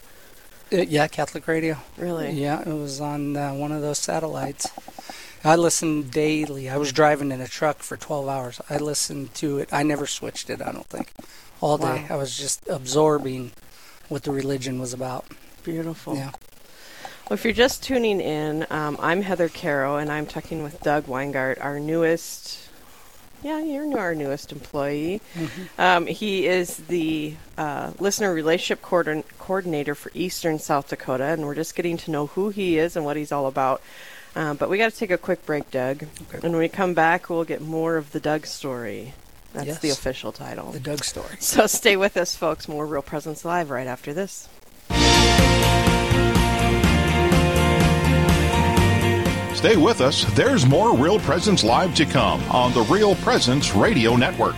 uh, 0.72 0.76
yeah, 0.76 1.06
Catholic 1.06 1.46
radio. 1.46 1.76
Really? 1.96 2.30
Yeah, 2.32 2.61
it 2.61 2.72
was 2.72 3.00
on 3.00 3.37
uh, 3.37 3.52
one 3.52 3.72
of 3.72 3.82
those 3.82 3.99
satellites. 3.99 4.70
I 5.44 5.56
listened 5.56 6.11
daily. 6.11 6.70
I 6.70 6.76
was 6.76 6.92
driving 6.92 7.32
in 7.32 7.40
a 7.40 7.49
truck 7.49 7.78
for 7.78 7.96
12 7.96 8.28
hours. 8.28 8.61
I 8.70 8.76
listened 8.78 9.34
to 9.34 9.58
it. 9.58 9.72
I 9.72 9.82
never 9.82 10.06
switched 10.06 10.50
it, 10.50 10.62
I 10.62 10.70
don't 10.72 10.87
think. 10.87 11.12
All 11.61 11.78
day. 11.78 12.06
Wow. 12.08 12.14
I 12.14 12.16
was 12.16 12.37
just 12.37 12.66
absorbing 12.68 13.52
what 14.08 14.22
the 14.22 14.30
religion 14.30 14.78
was 14.78 14.92
about. 14.92 15.26
Beautiful. 15.64 16.14
Yeah. 16.14 16.30
Well, 17.28 17.34
if 17.34 17.44
you're 17.44 17.52
just 17.54 17.82
tuning 17.82 18.20
in, 18.20 18.66
um, 18.70 18.96
I'm 19.00 19.22
Heather 19.22 19.49
Caro, 19.49 19.96
and 19.96 20.11
I'm 20.12 20.26
talking 20.26 20.62
with 20.62 20.80
Doug 20.82 21.06
Wiengardt, 21.06 21.62
our 21.64 21.80
newest. 21.80 22.68
Yeah, 23.42 23.61
you're 23.61 23.99
our 23.99 24.14
newest 24.14 24.52
employee. 24.52 25.20
Um, 25.78 26.06
he 26.06 26.46
is 26.46 26.76
the 26.76 27.34
uh, 27.58 27.92
listener 27.99 28.32
relationship 28.32 28.82
coordin- 28.82 29.25
coordinator 29.38 29.94
for 29.94 30.12
Eastern 30.14 30.58
South 30.61 30.88
Dakota, 30.88 31.25
and 31.25 31.44
we're 31.44 31.54
just 31.56 31.75
getting 31.75 31.96
to 31.99 32.11
know 32.11 32.28
who 32.28 32.50
he 32.50 32.78
is 32.78 32.94
and 32.94 33.04
what 33.04 33.16
he's 33.16 33.32
all 33.32 33.46
about. 33.46 33.82
Um, 34.37 34.56
but 34.56 34.70
we 34.70 34.78
got 34.78 34.90
to 34.92 34.96
take 34.96 35.11
a 35.11 35.18
quick 35.18 35.44
break, 35.44 35.70
Doug. 35.70 36.04
Okay. 36.04 36.34
And 36.34 36.52
when 36.52 36.56
we 36.56 36.68
come 36.68 36.94
back, 36.94 37.28
we'll 37.28 37.44
get 37.44 37.61
more 37.61 37.96
of 37.96 38.12
the 38.12 38.20
Doug 38.20 38.46
story. 38.46 39.14
That's 39.52 39.66
Yes. 39.66 39.78
the 39.80 39.90
official 39.90 40.32
title. 40.32 40.72
The 40.72 40.80
Doug 40.80 41.04
story. 41.04 41.37
So 41.40 41.66
stay 41.66 41.96
with 41.96 42.16
us, 42.16 42.34
folks. 42.34 42.68
More 42.68 42.87
Real 42.87 43.02
Presence 43.02 43.44
Live 43.44 43.68
right 43.70 43.87
after 43.87 44.14
this. 44.14 44.49
Stay 49.62 49.76
with 49.76 50.00
us. 50.00 50.25
There's 50.35 50.66
more 50.66 50.97
Real 50.97 51.21
Presence 51.21 51.62
Live 51.62 51.95
to 51.95 52.04
come 52.04 52.42
on 52.50 52.75
the 52.75 52.81
Real 52.81 53.14
Presence 53.14 53.76
Radio 53.76 54.16
Network. 54.16 54.57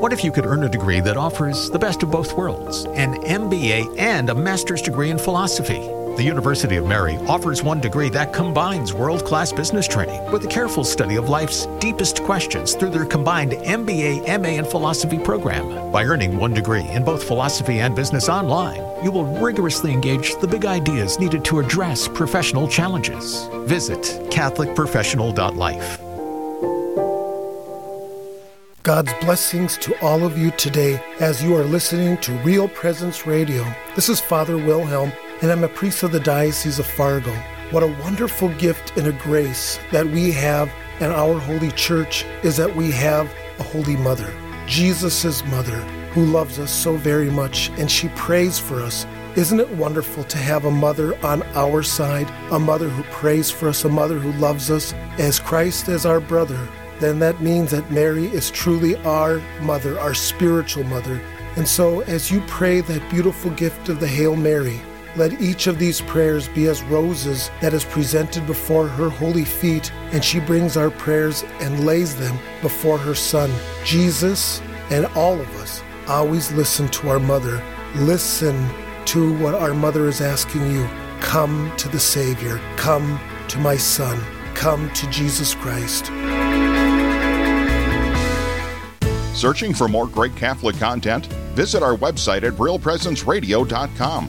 What 0.00 0.12
if 0.12 0.24
you 0.24 0.32
could 0.32 0.44
earn 0.44 0.64
a 0.64 0.68
degree 0.68 0.98
that 0.98 1.16
offers 1.16 1.70
the 1.70 1.78
best 1.78 2.02
of 2.02 2.10
both 2.10 2.36
worlds 2.36 2.86
an 2.86 3.14
MBA 3.22 3.96
and 3.96 4.28
a 4.28 4.34
master's 4.34 4.82
degree 4.82 5.10
in 5.10 5.18
philosophy? 5.18 5.97
The 6.18 6.24
University 6.24 6.74
of 6.74 6.84
Mary 6.84 7.16
offers 7.28 7.62
one 7.62 7.80
degree 7.80 8.08
that 8.08 8.32
combines 8.32 8.92
world 8.92 9.24
class 9.24 9.52
business 9.52 9.86
training 9.86 10.32
with 10.32 10.44
a 10.44 10.48
careful 10.48 10.82
study 10.82 11.14
of 11.14 11.28
life's 11.28 11.66
deepest 11.78 12.24
questions 12.24 12.74
through 12.74 12.90
their 12.90 13.04
combined 13.04 13.52
MBA, 13.52 14.26
MA, 14.40 14.48
and 14.58 14.66
philosophy 14.66 15.20
program. 15.20 15.92
By 15.92 16.02
earning 16.02 16.36
one 16.36 16.52
degree 16.52 16.82
in 16.88 17.04
both 17.04 17.22
philosophy 17.22 17.78
and 17.78 17.94
business 17.94 18.28
online, 18.28 18.82
you 19.04 19.12
will 19.12 19.26
rigorously 19.38 19.92
engage 19.92 20.34
the 20.40 20.48
big 20.48 20.64
ideas 20.66 21.20
needed 21.20 21.44
to 21.44 21.60
address 21.60 22.08
professional 22.08 22.66
challenges. 22.66 23.46
Visit 23.66 24.00
CatholicProfessional.life. 24.32 26.00
God's 28.82 29.12
blessings 29.20 29.78
to 29.78 29.94
all 30.04 30.24
of 30.24 30.36
you 30.36 30.50
today 30.52 31.00
as 31.20 31.44
you 31.44 31.54
are 31.54 31.62
listening 31.62 32.16
to 32.22 32.32
Real 32.38 32.66
Presence 32.66 33.24
Radio. 33.24 33.64
This 33.94 34.08
is 34.08 34.20
Father 34.20 34.56
Wilhelm, 34.56 35.12
and 35.40 35.52
I'm 35.52 35.62
a 35.62 35.68
priest 35.68 36.02
of 36.02 36.10
the 36.10 36.18
Diocese 36.18 36.80
of 36.80 36.86
Fargo. 36.86 37.32
What 37.70 37.84
a 37.84 37.94
wonderful 38.02 38.48
gift 38.56 38.96
and 38.96 39.06
a 39.06 39.12
grace 39.12 39.78
that 39.92 40.06
we 40.06 40.32
have 40.32 40.68
in 41.00 41.10
our 41.10 41.38
holy 41.38 41.70
church 41.72 42.24
is 42.42 42.56
that 42.56 42.74
we 42.74 42.90
have 42.90 43.32
a 43.60 43.62
holy 43.62 43.96
mother, 43.96 44.32
Jesus' 44.66 45.44
mother, 45.44 45.76
who 46.10 46.24
loves 46.24 46.58
us 46.58 46.72
so 46.72 46.96
very 46.96 47.30
much, 47.30 47.70
and 47.78 47.88
she 47.88 48.08
prays 48.10 48.58
for 48.58 48.82
us. 48.82 49.06
Isn't 49.36 49.60
it 49.60 49.70
wonderful 49.70 50.24
to 50.24 50.38
have 50.38 50.64
a 50.64 50.70
mother 50.72 51.16
on 51.24 51.44
our 51.54 51.84
side, 51.84 52.28
a 52.50 52.58
mother 52.58 52.88
who 52.88 53.04
prays 53.04 53.48
for 53.48 53.68
us, 53.68 53.84
a 53.84 53.88
mother 53.88 54.18
who 54.18 54.32
loves 54.40 54.72
us 54.72 54.92
as 55.18 55.38
Christ 55.38 55.88
as 55.88 56.04
our 56.04 56.18
brother? 56.18 56.68
Then 56.98 57.20
that 57.20 57.40
means 57.40 57.70
that 57.70 57.92
Mary 57.92 58.26
is 58.26 58.50
truly 58.50 58.96
our 59.04 59.38
mother, 59.60 60.00
our 60.00 60.14
spiritual 60.14 60.82
mother. 60.84 61.20
And 61.54 61.68
so, 61.68 62.00
as 62.00 62.28
you 62.28 62.40
pray 62.48 62.80
that 62.80 63.10
beautiful 63.10 63.52
gift 63.52 63.88
of 63.88 64.00
the 64.00 64.08
Hail 64.08 64.34
Mary, 64.34 64.80
let 65.16 65.40
each 65.40 65.66
of 65.66 65.78
these 65.78 66.00
prayers 66.00 66.48
be 66.48 66.66
as 66.66 66.82
roses 66.82 67.50
that 67.60 67.74
is 67.74 67.84
presented 67.84 68.46
before 68.46 68.86
her 68.86 69.08
holy 69.08 69.44
feet, 69.44 69.92
and 70.12 70.24
she 70.24 70.40
brings 70.40 70.76
our 70.76 70.90
prayers 70.90 71.44
and 71.60 71.84
lays 71.84 72.16
them 72.16 72.38
before 72.62 72.98
her 72.98 73.14
Son. 73.14 73.50
Jesus 73.84 74.60
and 74.90 75.06
all 75.16 75.40
of 75.40 75.48
us 75.56 75.82
always 76.06 76.52
listen 76.52 76.88
to 76.88 77.08
our 77.08 77.20
mother. 77.20 77.62
Listen 77.96 78.68
to 79.06 79.36
what 79.38 79.54
our 79.54 79.74
mother 79.74 80.08
is 80.08 80.20
asking 80.20 80.70
you. 80.70 80.88
Come 81.20 81.72
to 81.76 81.88
the 81.88 82.00
Savior. 82.00 82.60
Come 82.76 83.18
to 83.48 83.58
my 83.58 83.76
Son. 83.76 84.20
Come 84.54 84.90
to 84.92 85.08
Jesus 85.10 85.54
Christ. 85.54 86.06
Searching 89.36 89.72
for 89.72 89.88
more 89.88 90.08
great 90.08 90.34
Catholic 90.34 90.76
content? 90.78 91.26
Visit 91.54 91.82
our 91.82 91.96
website 91.96 92.42
at 92.42 92.54
realpresenceradio.com. 92.54 94.28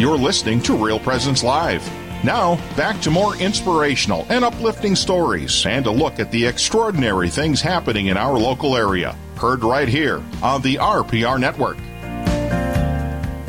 You're 0.00 0.16
listening 0.16 0.62
to 0.62 0.74
Real 0.74 0.98
Presence 0.98 1.44
Live. 1.44 1.86
Now, 2.24 2.56
back 2.74 3.02
to 3.02 3.10
more 3.10 3.36
inspirational 3.36 4.24
and 4.30 4.46
uplifting 4.46 4.96
stories 4.96 5.66
and 5.66 5.84
a 5.84 5.90
look 5.90 6.18
at 6.18 6.30
the 6.30 6.46
extraordinary 6.46 7.28
things 7.28 7.60
happening 7.60 8.06
in 8.06 8.16
our 8.16 8.38
local 8.38 8.78
area. 8.78 9.14
Heard 9.36 9.62
right 9.62 9.86
here 9.86 10.22
on 10.42 10.62
the 10.62 10.76
RPR 10.76 11.38
Network. 11.38 11.76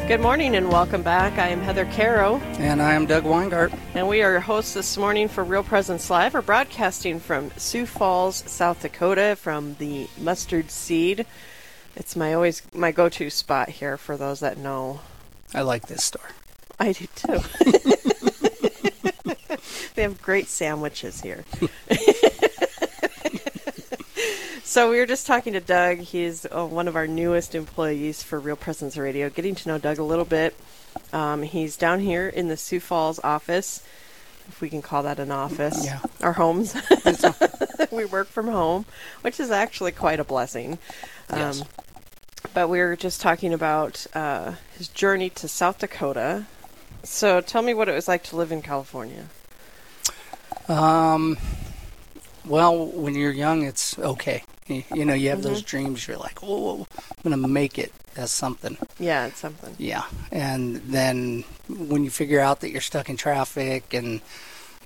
Good 0.10 0.20
morning 0.20 0.58
and 0.58 0.70
welcome 0.70 1.02
back. 1.02 1.38
I 1.38 1.48
am 1.48 1.62
Heather 1.62 1.86
Caro, 1.86 2.36
And 2.60 2.82
I 2.82 2.96
am 2.96 3.06
Doug 3.06 3.24
Wiengardt. 3.24 3.74
and 3.96 4.10
we 4.10 4.22
are 4.22 4.32
your 4.32 4.42
hosts 4.42 4.74
this 4.74 4.98
morning 4.98 5.30
for 5.30 5.46
Real 5.46 5.64
Presence 5.64 6.10
Live. 6.10 6.34
We're 6.34 6.42
broadcasting 6.42 7.22
from 7.22 7.50
Sioux 7.56 7.86
Falls, 7.86 8.44
South 8.46 8.82
Dakota, 8.82 9.38
from 9.38 9.76
the 9.76 10.10
Mustard 10.20 10.70
Seed. 10.70 11.26
It's 11.96 12.18
my 12.18 12.34
always 12.34 12.62
my 12.74 12.92
go-to 12.92 13.30
spot 13.30 13.70
here 13.70 13.96
for 13.96 14.18
those 14.18 14.42
that 14.42 14.58
know. 14.58 15.00
I 15.54 15.62
like 15.62 15.88
this 15.88 16.04
store. 16.04 16.30
I 16.82 16.94
do 16.94 17.06
too. 17.16 17.38
they 19.94 20.02
have 20.02 20.20
great 20.20 20.48
sandwiches 20.48 21.22
here. 21.22 21.46
so 24.64 24.90
we 24.90 24.98
were 24.98 25.06
just 25.06 25.28
talking 25.28 25.54
to 25.54 25.60
Doug. 25.60 26.00
He's 26.00 26.48
uh, 26.48 26.66
one 26.66 26.88
of 26.88 26.96
our 26.96 27.06
newest 27.06 27.54
employees 27.54 28.24
for 28.24 28.40
Real 28.40 28.56
Presence 28.56 28.98
Radio. 28.98 29.30
Getting 29.30 29.54
to 29.54 29.70
know 29.70 29.78
Doug 29.78 30.00
a 30.00 30.04
little 30.04 30.26
bit. 30.26 30.56
Um, 31.14 31.44
he's 31.44 31.78
down 31.78 32.00
here 32.00 32.28
in 32.28 32.48
the 32.48 32.58
Sioux 32.58 32.80
Falls 32.80 33.20
office, 33.24 33.84
if 34.48 34.60
we 34.60 34.68
can 34.68 34.82
call 34.82 35.04
that 35.04 35.20
an 35.20 35.32
office. 35.32 35.86
Yeah. 35.86 36.00
Our 36.22 36.34
homes. 36.34 36.76
we 37.92 38.06
work 38.06 38.28
from 38.28 38.48
home, 38.48 38.86
which 39.22 39.40
is 39.40 39.52
actually 39.52 39.92
quite 39.92 40.20
a 40.20 40.24
blessing. 40.24 40.80
Yes. 41.30 41.62
Um, 41.62 41.68
but 42.56 42.70
we 42.70 42.80
were 42.80 42.96
just 42.96 43.22
talking 43.22 43.54
about 43.54 44.08
uh, 44.16 44.54
his 44.80 44.88
journey 44.88 45.30
to 45.30 45.48
South 45.48 45.78
Dakota. 45.78 46.48
So 47.04 47.42
tell 47.42 47.62
me 47.62 47.74
what 47.74 47.90
it 47.90 47.94
was 47.94 48.08
like 48.08 48.24
to 48.26 48.36
live 48.36 48.52
in 48.52 48.62
California. 48.62 49.26
Um, 50.68 51.38
well, 52.46 52.86
when 52.86 53.16
you're 53.16 53.32
young, 53.32 53.64
it's 53.64 53.98
okay. 54.00 54.44
You, 54.68 54.84
you 54.94 55.06
know, 55.06 55.14
you 55.14 55.30
have 55.30 55.42
those 55.42 55.62
dreams. 55.62 56.08
You're 56.08 56.18
like, 56.18 56.40
oh, 56.44 56.86
I'm 56.92 57.32
going 57.32 57.42
to 57.42 57.48
make 57.48 57.78
it 57.78 57.92
as 58.16 58.32
something. 58.32 58.78
Yeah, 59.00 59.28
it's 59.28 59.40
something. 59.40 59.76
Yeah. 59.78 60.04
And 60.32 60.78
then 60.78 61.44
when 61.68 62.04
you 62.04 62.10
figure 62.10 62.40
out 62.40 62.62
that 62.62 62.70
you're 62.70 62.82
stuck 62.82 63.10
in 63.10 63.18
traffic 63.18 63.94
and, 63.94 64.22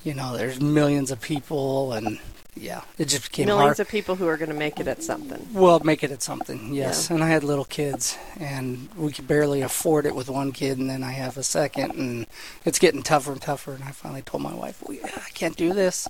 you 0.04 0.14
know, 0.14 0.36
there's 0.38 0.62
millions 0.62 1.12
of 1.12 1.22
people 1.22 1.94
and, 1.94 2.20
yeah, 2.56 2.82
it 2.98 3.06
just 3.06 3.30
became 3.30 3.48
Millions 3.48 3.78
hard. 3.78 3.80
of 3.82 3.90
people 3.90 4.16
who 4.16 4.28
are 4.28 4.38
going 4.38 4.50
to 4.50 4.56
make 4.56 4.80
it 4.80 4.88
at 4.88 5.04
something. 5.04 5.48
Well, 5.54 5.80
make 5.82 6.04
it 6.04 6.12
at 6.12 6.22
something, 6.22 6.74
yes. 6.74 7.10
Yeah. 7.10 7.16
And 7.16 7.24
I 7.24 7.28
had 7.28 7.44
little 7.44 7.66
kids, 7.66 8.18
and 8.40 8.88
we 8.96 9.12
could 9.12 9.28
barely 9.28 9.62
afford 9.62 10.06
it 10.06 10.16
with 10.16 10.30
one 10.30 10.54
kid, 10.54 10.78
and 10.78 10.90
then 10.90 11.04
I 11.04 11.12
have 11.12 11.38
a 11.38 11.44
second, 11.44 11.92
and 11.96 12.28
it's 12.64 12.80
getting 12.80 13.04
tougher 13.04 13.34
and 13.34 13.42
tougher. 13.42 13.74
And 13.74 13.84
I 13.84 13.92
finally 13.92 14.22
told 14.22 14.42
my 14.42 14.54
wife, 14.54 14.82
we, 14.88 15.04
I 15.04 15.30
can't 15.34 15.58
do 15.58 15.74
this. 15.74 16.08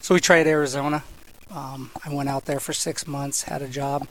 So 0.00 0.14
we 0.14 0.20
tried 0.20 0.46
Arizona. 0.46 1.02
Um, 1.50 1.90
I 2.04 2.12
went 2.12 2.28
out 2.28 2.44
there 2.44 2.60
for 2.60 2.74
six 2.74 3.06
months, 3.06 3.44
had 3.44 3.62
a 3.62 3.68
job. 3.68 4.06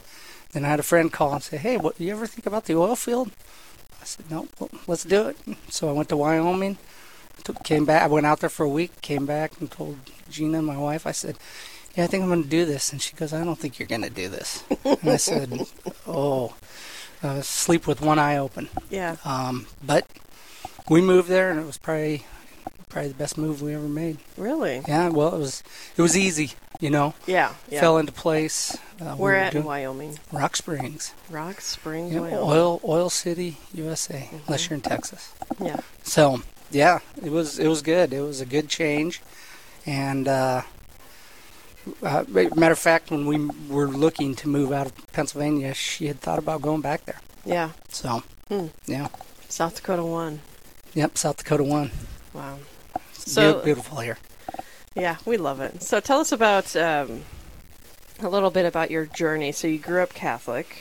Then 0.54 0.66
I 0.66 0.70
had 0.70 0.80
a 0.80 0.84
friend 0.84 1.12
call 1.12 1.34
and 1.34 1.44
say, 1.44 1.58
Hey, 1.58 1.78
what, 1.78 1.98
do 1.98 2.04
you 2.04 2.14
ever 2.14 2.26
think 2.28 2.46
about 2.46 2.66
the 2.66 2.76
oil 2.76 2.96
field? 2.96 3.32
I 4.02 4.06
said, 4.06 4.32
No, 4.32 4.48
well, 4.58 4.70
let's 4.88 5.04
do 5.04 5.28
it. 5.28 5.38
So 5.70 5.90
I 5.90 5.92
went 5.92 6.10
to 6.10 6.18
Wyoming, 6.18 6.78
took, 7.44 7.64
came 7.64 7.86
back. 7.86 8.04
I 8.04 8.08
went 8.08 8.26
out 8.26 8.40
there 8.40 8.50
for 8.50 8.66
a 8.66 8.70
week, 8.70 9.02
came 9.02 9.26
back, 9.26 9.60
and 9.60 9.70
told 9.70 9.98
Gina, 10.30 10.62
my 10.62 10.78
wife, 10.78 11.06
I 11.06 11.12
said, 11.12 11.38
yeah, 11.96 12.04
I 12.04 12.08
think 12.08 12.24
I'm 12.24 12.30
going 12.30 12.44
to 12.44 12.50
do 12.50 12.66
this. 12.66 12.92
And 12.92 13.02
she 13.02 13.16
goes, 13.16 13.34
I 13.34 13.44
don't 13.44 13.58
think 13.58 13.80
you're 13.80 13.88
going 13.88 14.02
to 14.04 14.10
do 14.10 14.28
this. 14.30 14.64
and 14.84 15.10
I 15.10 15.18
said, 15.18 15.68
oh, 16.08 16.56
uh, 17.24 17.42
sleep 17.42 17.88
with 17.88 18.02
one 18.02 18.20
eye 18.20 18.38
open. 18.38 18.70
Yeah. 18.90 19.18
Um, 19.26 19.68
but 19.84 20.08
we 20.90 21.02
moved 21.02 21.30
there, 21.30 21.50
and 21.52 21.60
it 21.60 21.66
was 21.66 21.78
probably 21.78 22.26
probably 22.90 23.10
the 23.10 23.16
best 23.16 23.38
move 23.38 23.62
we 23.62 23.74
ever 23.74 23.88
made. 23.90 24.18
Really? 24.38 24.82
Yeah, 24.88 25.10
well, 25.10 25.36
it 25.36 25.40
was 25.40 25.64
it 25.98 26.02
was 26.02 26.16
easy, 26.16 26.52
you 26.80 26.90
know, 26.90 27.14
Yeah. 27.26 27.54
yeah. 27.70 27.82
fell 27.82 27.98
into 27.98 28.14
place. 28.14 28.78
Uh, 29.02 29.16
we 29.18 29.22
Where 29.24 29.34
were 29.34 29.36
at 29.36 29.56
in 29.56 29.64
Wyoming? 29.66 30.18
Rock 30.32 30.56
Springs, 30.56 31.14
Rock 31.30 31.60
Springs, 31.60 32.14
yeah, 32.14 32.22
Wyoming. 32.22 32.40
oil 32.40 32.80
oil 32.86 33.10
city, 33.10 33.58
USA. 33.74 34.14
Mm-hmm. 34.32 34.38
Unless 34.48 34.70
you're 34.70 34.76
in 34.76 34.82
Texas. 34.82 35.34
Yeah. 35.62 35.80
So 36.04 36.42
yeah, 36.72 37.00
it 37.22 37.32
was 37.32 37.60
it 37.60 37.68
was 37.68 37.82
good. 37.82 38.14
It 38.14 38.22
was 38.22 38.40
a 38.40 38.46
good 38.46 38.70
change, 38.70 39.22
and 39.86 40.28
uh, 40.28 40.62
uh, 42.04 42.24
matter 42.56 42.72
of 42.74 42.80
fact, 42.80 43.12
when 43.12 43.26
we 43.26 43.46
were 43.70 43.88
looking 43.88 44.36
to 44.36 44.48
move 44.48 44.72
out 44.72 44.88
of 44.88 45.12
Pennsylvania, 45.14 45.74
she 45.74 46.08
had 46.08 46.20
thought 46.20 46.40
about 46.40 46.62
going 46.62 46.82
back 46.82 47.06
there. 47.06 47.20
Yeah. 47.46 47.72
So 47.90 48.24
Hmm. 48.50 48.68
yeah, 48.86 49.08
South 49.50 49.76
Dakota 49.76 50.04
one. 50.04 50.42
yep, 50.94 51.18
South 51.18 51.38
Dakota 51.38 51.64
one. 51.64 51.92
Wow. 52.34 52.58
So- 53.14 53.54
beau- 53.56 53.64
beautiful 53.64 54.00
here. 54.00 54.18
Yeah, 54.96 55.18
we 55.26 55.38
love 55.38 55.60
it. 55.62 55.84
So 55.84 56.00
tell 56.00 56.20
us 56.22 56.32
about 56.32 56.76
um, 56.76 57.24
a 58.22 58.30
little 58.30 58.50
bit 58.52 58.66
about 58.66 58.92
your 58.92 59.06
journey. 59.06 59.52
So 59.52 59.68
you 59.68 59.78
grew 59.80 60.02
up 60.02 60.14
Catholic. 60.14 60.78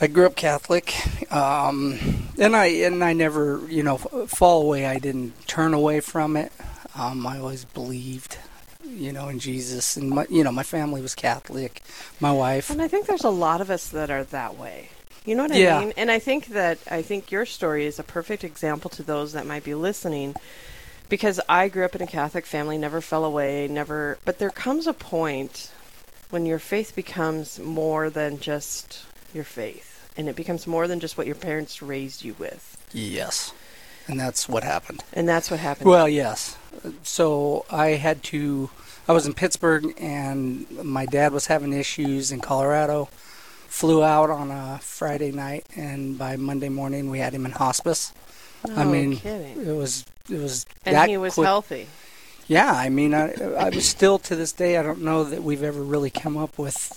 I 0.00 0.06
grew 0.08 0.26
up 0.26 0.34
Catholic, 0.34 0.92
um, 1.32 1.98
and 2.38 2.56
I 2.56 2.66
and 2.66 3.04
I 3.04 3.12
never, 3.12 3.60
you 3.68 3.82
know, 3.82 3.96
fall 3.98 4.62
away. 4.62 4.86
I 4.86 4.98
didn't 4.98 5.46
turn 5.46 5.74
away 5.74 6.00
from 6.00 6.36
it. 6.36 6.52
Um, 6.96 7.26
I 7.26 7.38
always 7.38 7.64
believed, 7.64 8.38
you 8.86 9.12
know, 9.12 9.28
in 9.28 9.38
Jesus, 9.38 9.96
and 9.96 10.10
my, 10.10 10.26
you 10.30 10.44
know, 10.44 10.52
my 10.52 10.62
family 10.62 11.00
was 11.02 11.14
Catholic. 11.14 11.82
My 12.20 12.32
wife, 12.32 12.70
And 12.70 12.80
I 12.82 12.88
think 12.88 13.06
there's 13.06 13.24
a 13.24 13.30
lot 13.30 13.60
of 13.60 13.70
us 13.70 13.88
that 13.88 14.10
are 14.10 14.24
that 14.24 14.58
way. 14.58 14.88
You 15.24 15.34
know 15.34 15.44
what 15.44 15.54
Yeah. 15.54 15.78
I 15.78 15.80
mean? 15.84 15.94
And 15.96 16.10
I 16.10 16.18
think 16.18 16.48
that 16.48 16.78
I 16.90 17.02
think 17.02 17.30
your 17.30 17.46
story 17.46 17.86
is 17.86 17.98
a 17.98 18.02
perfect 18.02 18.44
example 18.44 18.90
to 18.90 19.02
those 19.02 19.32
that 19.32 19.46
might 19.46 19.64
be 19.64 19.74
listening 19.74 20.34
because 21.08 21.40
I 21.48 21.68
grew 21.68 21.84
up 21.84 21.94
in 21.94 22.02
a 22.02 22.06
Catholic 22.06 22.44
family, 22.46 22.76
never 22.78 23.00
fell 23.00 23.24
away, 23.24 23.66
never 23.68 24.18
but 24.24 24.38
there 24.38 24.50
comes 24.50 24.86
a 24.86 24.92
point 24.92 25.70
when 26.30 26.44
your 26.46 26.58
faith 26.58 26.94
becomes 26.94 27.58
more 27.58 28.10
than 28.10 28.38
just 28.38 29.04
your 29.32 29.44
faith 29.44 30.12
and 30.16 30.28
it 30.28 30.36
becomes 30.36 30.66
more 30.66 30.86
than 30.88 31.00
just 31.00 31.16
what 31.16 31.26
your 31.26 31.36
parents 31.36 31.80
raised 31.82 32.22
you 32.22 32.34
with. 32.38 32.76
Yes. 32.92 33.52
And 34.08 34.20
that's 34.20 34.48
what 34.48 34.62
happened. 34.64 35.02
And 35.12 35.28
that's 35.28 35.50
what 35.50 35.60
happened. 35.60 35.88
Well, 35.88 36.08
yes. 36.08 36.56
So 37.02 37.64
I 37.70 37.88
had 37.90 38.22
to. 38.24 38.70
I 39.08 39.12
was 39.12 39.26
in 39.26 39.34
Pittsburgh, 39.34 39.94
and 39.98 40.70
my 40.82 41.06
dad 41.06 41.32
was 41.32 41.46
having 41.46 41.72
issues 41.72 42.32
in 42.32 42.40
Colorado. 42.40 43.08
Flew 43.68 44.04
out 44.04 44.30
on 44.30 44.50
a 44.50 44.78
Friday 44.82 45.32
night, 45.32 45.66
and 45.76 46.16
by 46.18 46.36
Monday 46.36 46.68
morning 46.68 47.10
we 47.10 47.18
had 47.18 47.32
him 47.34 47.44
in 47.44 47.52
hospice. 47.52 48.12
no 48.66 48.74
I 48.76 48.84
mean, 48.84 49.16
kidding. 49.16 49.66
it 49.66 49.72
was 49.76 50.04
it 50.30 50.38
was 50.38 50.64
And 50.86 51.10
he 51.10 51.16
was 51.16 51.34
quick. 51.34 51.46
healthy. 51.46 51.86
Yeah, 52.46 52.70
I 52.72 52.90
mean, 52.90 53.14
I, 53.14 53.32
I 53.58 53.70
was 53.70 53.88
still 53.88 54.18
to 54.20 54.36
this 54.36 54.52
day. 54.52 54.76
I 54.76 54.82
don't 54.82 55.00
know 55.02 55.24
that 55.24 55.42
we've 55.42 55.62
ever 55.62 55.82
really 55.82 56.10
come 56.10 56.36
up 56.36 56.58
with 56.58 56.92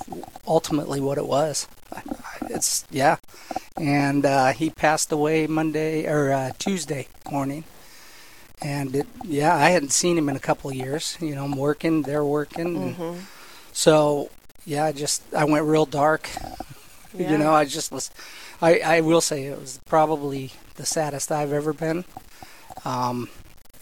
ultimately 0.46 1.00
what 1.00 1.18
it 1.18 1.26
was. 1.26 1.68
It's 2.50 2.86
yeah, 2.92 3.18
and 3.78 4.26
uh, 4.26 4.48
he 4.52 4.70
passed 4.70 5.12
away 5.12 5.48
Monday 5.48 6.06
or 6.06 6.34
uh, 6.34 6.52
Tuesday 6.60 7.08
morning, 7.32 7.64
and 8.62 8.94
it, 8.96 9.08
yeah, 9.24 9.56
I 9.56 9.70
hadn't 9.70 9.92
seen 9.94 10.18
him 10.18 10.28
in 10.28 10.36
a 10.36 10.40
couple 10.40 10.70
of 10.70 10.76
years. 10.76 11.18
You 11.22 11.36
know, 11.36 11.46
I'm 11.46 11.56
working, 11.56 12.02
they're 12.02 12.26
working, 12.26 12.94
Mhm. 12.96 13.20
so 13.72 14.30
yeah, 14.66 14.84
I 14.86 14.92
just 14.92 15.24
I 15.34 15.46
went 15.46 15.66
real 15.66 15.86
dark. 15.86 16.30
Yeah. 17.14 17.32
You 17.32 17.38
know, 17.38 17.54
I 17.54 17.64
just 17.66 17.90
was. 17.92 18.12
I 18.62 18.80
I 18.80 19.02
will 19.02 19.22
say 19.22 19.46
it 19.46 19.60
was 19.60 19.80
probably 19.88 20.52
the 20.76 20.86
saddest 20.86 21.32
I've 21.32 21.54
ever 21.54 21.72
been. 21.72 22.04
Um, 22.84 23.30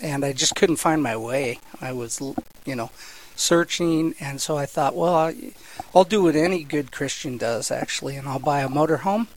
and 0.06 0.24
I 0.24 0.34
just 0.34 0.56
couldn't 0.56 0.76
find 0.76 1.02
my 1.02 1.18
way. 1.18 1.60
I 1.82 1.92
was, 1.92 2.22
you 2.64 2.76
know, 2.76 2.92
searching, 3.36 4.14
and 4.20 4.40
so 4.40 4.56
I 4.56 4.68
thought, 4.68 4.96
well, 4.96 5.34
I'll 5.96 6.04
do 6.04 6.24
what 6.24 6.36
any 6.36 6.64
good 6.64 6.92
Christian 6.92 7.38
does, 7.38 7.72
actually, 7.72 8.16
and 8.16 8.28
I'll 8.28 8.40
buy 8.40 8.62
a 8.62 8.70
motorhome, 8.70 9.28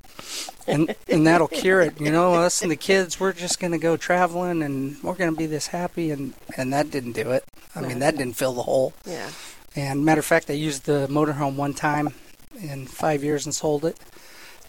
and 0.67 0.95
and 1.09 1.27
that'll 1.27 1.49
cure 1.49 1.81
it. 1.81 1.99
You 1.99 2.13
know, 2.13 2.35
us 2.35 2.61
and 2.61 2.71
the 2.71 2.77
kids, 2.77 3.19
we're 3.19 3.33
just 3.33 3.59
going 3.59 3.73
to 3.73 3.79
go 3.79 3.97
traveling, 3.97 4.63
and 4.63 5.03
we're 5.03 5.15
going 5.15 5.33
to 5.33 5.37
be 5.37 5.47
this 5.47 5.69
happy, 5.69 6.11
and 6.11 6.35
and 6.57 6.73
that 6.73 6.91
didn't 6.91 7.13
do 7.13 7.31
it. 7.31 7.45
I 7.75 7.81
mean, 7.81 8.01
that 8.01 8.17
didn't 8.17 8.35
fill 8.35 8.53
the 8.53 8.63
hole. 8.63 8.93
Yeah. 9.07 9.31
And 9.75 10.05
matter 10.05 10.19
of 10.19 10.27
fact, 10.27 10.51
I 10.51 10.55
used 10.55 10.85
the 10.85 11.07
motorhome 11.09 11.57
one 11.57 11.73
time 11.73 12.13
in 12.61 12.87
five 12.87 13.23
years 13.23 13.47
and 13.47 13.55
sold 13.55 13.85
it. 13.85 13.97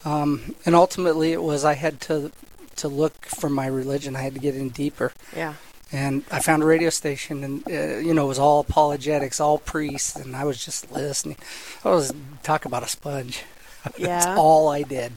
Um, 0.05 0.55
and 0.65 0.75
ultimately, 0.75 1.33
it 1.33 1.41
was 1.41 1.65
I 1.65 1.73
had 1.73 1.99
to 2.01 2.31
to 2.77 2.87
look 2.87 3.25
for 3.25 3.49
my 3.49 3.67
religion. 3.67 4.15
I 4.15 4.21
had 4.21 4.33
to 4.35 4.39
get 4.39 4.55
in 4.55 4.69
deeper. 4.69 5.11
Yeah. 5.35 5.55
And 5.91 6.23
I 6.31 6.39
found 6.39 6.61
a 6.61 6.65
radio 6.65 6.91
station, 6.91 7.43
and 7.43 7.63
uh, 7.67 7.97
you 7.97 8.13
know, 8.13 8.25
it 8.25 8.27
was 8.27 8.39
all 8.39 8.59
apologetics, 8.59 9.39
all 9.39 9.57
priests, 9.57 10.15
and 10.15 10.35
I 10.35 10.43
was 10.43 10.63
just 10.63 10.91
listening. 10.91 11.37
I 11.83 11.89
was 11.89 12.13
talk 12.43 12.65
about 12.65 12.83
a 12.83 12.87
sponge. 12.87 13.43
Yeah. 13.97 14.07
That's 14.07 14.25
all 14.37 14.67
I 14.67 14.83
did. 14.83 15.13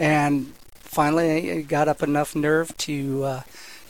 And 0.00 0.52
finally, 0.80 1.52
I 1.52 1.62
got 1.62 1.86
up 1.86 2.02
enough 2.02 2.34
nerve 2.34 2.76
to 2.78 3.24
uh, 3.24 3.42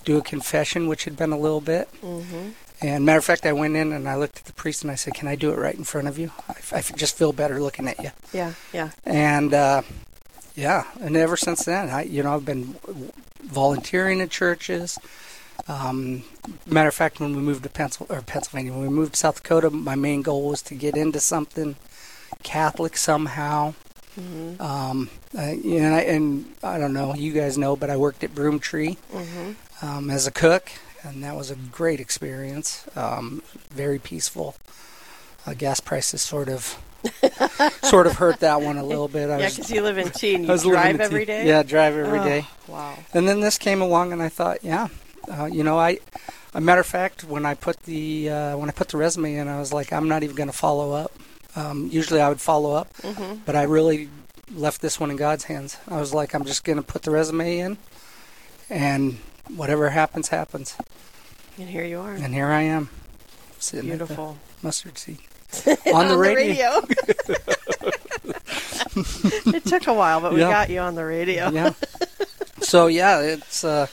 do 0.05 0.19
a 0.19 0.23
confession, 0.23 0.87
which 0.87 1.05
had 1.05 1.17
been 1.17 1.33
a 1.33 1.39
little 1.39 1.63
bit. 1.63 1.89
Mm-hmm. 2.03 2.51
And 2.83 3.07
matter 3.07 3.19
of 3.19 3.25
fact, 3.25 3.47
I 3.47 3.53
went 3.53 3.77
in 3.77 3.93
and 3.93 4.09
I 4.09 4.17
looked 4.17 4.39
at 4.39 4.45
the 4.45 4.53
priest 4.53 4.83
and 4.83 4.91
I 4.91 4.97
said, 4.97 5.15
"Can 5.15 5.29
I 5.29 5.35
do 5.35 5.51
it 5.51 5.59
right 5.59 5.75
in 5.75 5.85
front 5.85 6.09
of 6.09 6.19
you? 6.19 6.31
I, 6.49 6.55
I 6.73 6.83
just 6.83 7.17
feel 7.17 7.33
better 7.33 7.61
looking 7.61 7.89
at 7.89 7.99
you." 8.03 8.11
Yeah. 8.33 8.55
Yeah. 8.73 8.91
And 9.05 9.55
uh, 9.55 9.83
yeah, 10.55 10.85
and 11.01 11.17
ever 11.17 11.37
since 11.37 11.65
then, 11.65 11.91
I 11.91 12.03
you 12.03 12.23
know 12.23 12.35
I've 12.35 12.45
been 12.45 12.77
volunteering 13.43 14.21
at 14.21 14.31
churches. 14.31 14.99
Um, 15.69 16.25
matter 16.67 16.89
of 16.89 16.95
fact, 16.95 17.21
when 17.21 17.37
we 17.37 17.43
moved 17.43 17.63
to 17.63 17.69
Pencil 17.69 18.07
or 18.09 18.21
Pennsylvania, 18.23 18.73
when 18.73 18.83
we 18.83 18.89
moved 18.89 19.13
to 19.15 19.19
South 19.19 19.43
Dakota, 19.43 19.71
my 19.71 19.95
main 19.95 20.23
goal 20.23 20.49
was 20.49 20.63
to 20.63 20.75
get 20.75 20.97
into 20.97 21.21
something 21.21 21.77
Catholic 22.43 22.97
somehow. 22.97 23.75
Mm-hmm. 24.19 24.61
Um, 24.61 25.09
you 25.35 25.81
know, 25.81 25.87
and 25.87 25.95
I, 25.95 26.01
and 26.03 26.55
I 26.63 26.79
don't 26.79 26.93
know, 26.93 27.15
you 27.15 27.33
guys 27.33 27.57
know, 27.57 27.77
but 27.77 27.89
I 27.91 27.97
worked 27.97 28.23
at 28.25 28.35
Broomtree 28.35 28.97
Mm-hmm. 29.13 29.87
um, 29.87 30.11
as 30.11 30.27
a 30.27 30.31
cook, 30.31 30.71
and 31.03 31.23
that 31.25 31.35
was 31.37 31.51
a 31.51 31.55
great 31.57 32.01
experience. 32.01 32.85
Um, 32.97 33.43
very 33.71 33.99
peaceful. 33.99 34.57
Uh, 35.47 35.55
gas 35.55 35.81
prices 35.81 36.23
sort 36.23 36.49
of 36.49 36.77
sort 37.83 38.07
of 38.07 38.13
hurt 38.15 38.39
that 38.41 38.61
one 38.61 38.77
a 38.77 38.85
little 38.85 39.09
bit. 39.09 39.29
I 39.31 39.39
Yeah, 39.41 39.49
because 39.49 39.71
you 39.71 39.83
live 39.83 39.99
in 39.99 40.11
Tea 40.11 40.35
and 40.37 40.47
you 40.47 40.59
drive 40.59 41.01
every 41.01 41.25
day. 41.25 41.47
Yeah, 41.49 41.63
drive 41.63 41.97
every 41.97 42.19
Oh, 42.21 42.25
day. 42.25 42.47
Wow. 42.69 42.97
And 43.15 43.27
then 43.27 43.41
this 43.41 43.59
came 43.59 43.81
along, 43.83 44.13
and 44.13 44.23
I 44.23 44.29
thought, 44.29 44.59
yeah, 44.63 44.89
uh, 45.31 45.47
you 45.47 45.63
know, 45.65 45.79
I. 45.79 45.99
A 46.55 46.61
matter 46.61 46.83
of 46.83 46.87
fact, 46.87 47.25
when 47.25 47.47
I 47.47 47.55
put 47.55 47.83
the 47.85 48.29
uh, 48.29 48.57
when 48.59 48.69
I 48.69 48.73
put 48.73 48.89
the 48.89 48.99
resume 48.99 49.35
in, 49.37 49.49
I 49.49 49.59
was 49.59 49.73
like, 49.73 49.91
I'm 49.93 50.07
not 50.09 50.23
even 50.23 50.37
going 50.37 50.51
to 50.51 50.57
follow 50.57 50.93
up. 50.93 51.13
Um, 51.57 51.89
usually, 51.91 52.21
I 52.21 52.29
would 52.29 52.41
follow 52.43 52.75
up, 52.75 52.93
Mm-hmm. 52.99 53.37
but 53.47 53.57
I 53.57 53.63
really 53.63 54.11
left 54.55 54.83
this 54.83 55.01
one 55.01 55.11
in 55.11 55.17
God's 55.17 55.45
hands. 55.45 55.79
I 55.89 55.99
was 55.99 56.13
like, 56.13 56.35
I'm 56.35 56.45
just 56.45 56.63
going 56.65 56.77
to 56.77 56.83
put 56.83 57.03
the 57.03 57.11
resume 57.11 57.59
in, 57.59 57.79
and 58.69 59.17
whatever 59.57 59.89
happens, 59.91 60.29
happens. 60.29 60.77
And 61.59 61.69
here 61.71 61.85
you 61.85 62.01
are. 62.01 62.13
And 62.13 62.35
here 62.35 62.49
I 62.49 62.63
am, 62.63 62.91
sitting 63.59 63.89
Beautiful. 63.89 64.37
the 64.61 64.67
mustard 64.67 64.99
seed 64.99 65.19
on 65.95 66.09
the 66.09 66.19
radio. 66.19 66.83
it 69.57 69.65
took 69.65 69.87
a 69.87 69.95
while, 69.95 70.21
but 70.21 70.33
we 70.35 70.41
Yeah. 70.41 70.51
got 70.51 70.69
you 70.71 70.81
on 70.81 70.95
the 70.95 71.05
radio. 71.05 71.51
yeah. 71.51 71.73
So 72.61 72.87
yeah, 72.87 73.21
it's 73.21 73.65
uh, 73.65 73.87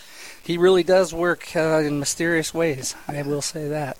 he 0.49 0.57
really 0.57 0.81
does 0.81 1.13
work 1.13 1.55
uh, 1.55 1.77
in 1.85 1.99
mysterious 1.99 2.55
ways. 2.55 2.95
I 3.07 3.21
will 3.21 3.43
say 3.43 3.67
that. 3.67 3.97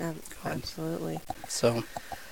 Um, 0.00 0.16
absolutely. 0.44 1.20
So 1.46 1.84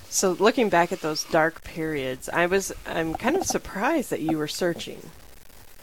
So 0.09 0.33
looking 0.33 0.67
back 0.67 0.91
at 0.91 0.99
those 0.99 1.23
dark 1.23 1.63
periods, 1.63 2.27
I 2.27 2.47
was 2.47 2.73
I'm 2.85 3.13
kind 3.15 3.37
of 3.37 3.45
surprised 3.45 4.09
that 4.09 4.19
you 4.19 4.37
were 4.37 4.49
searching. 4.49 5.09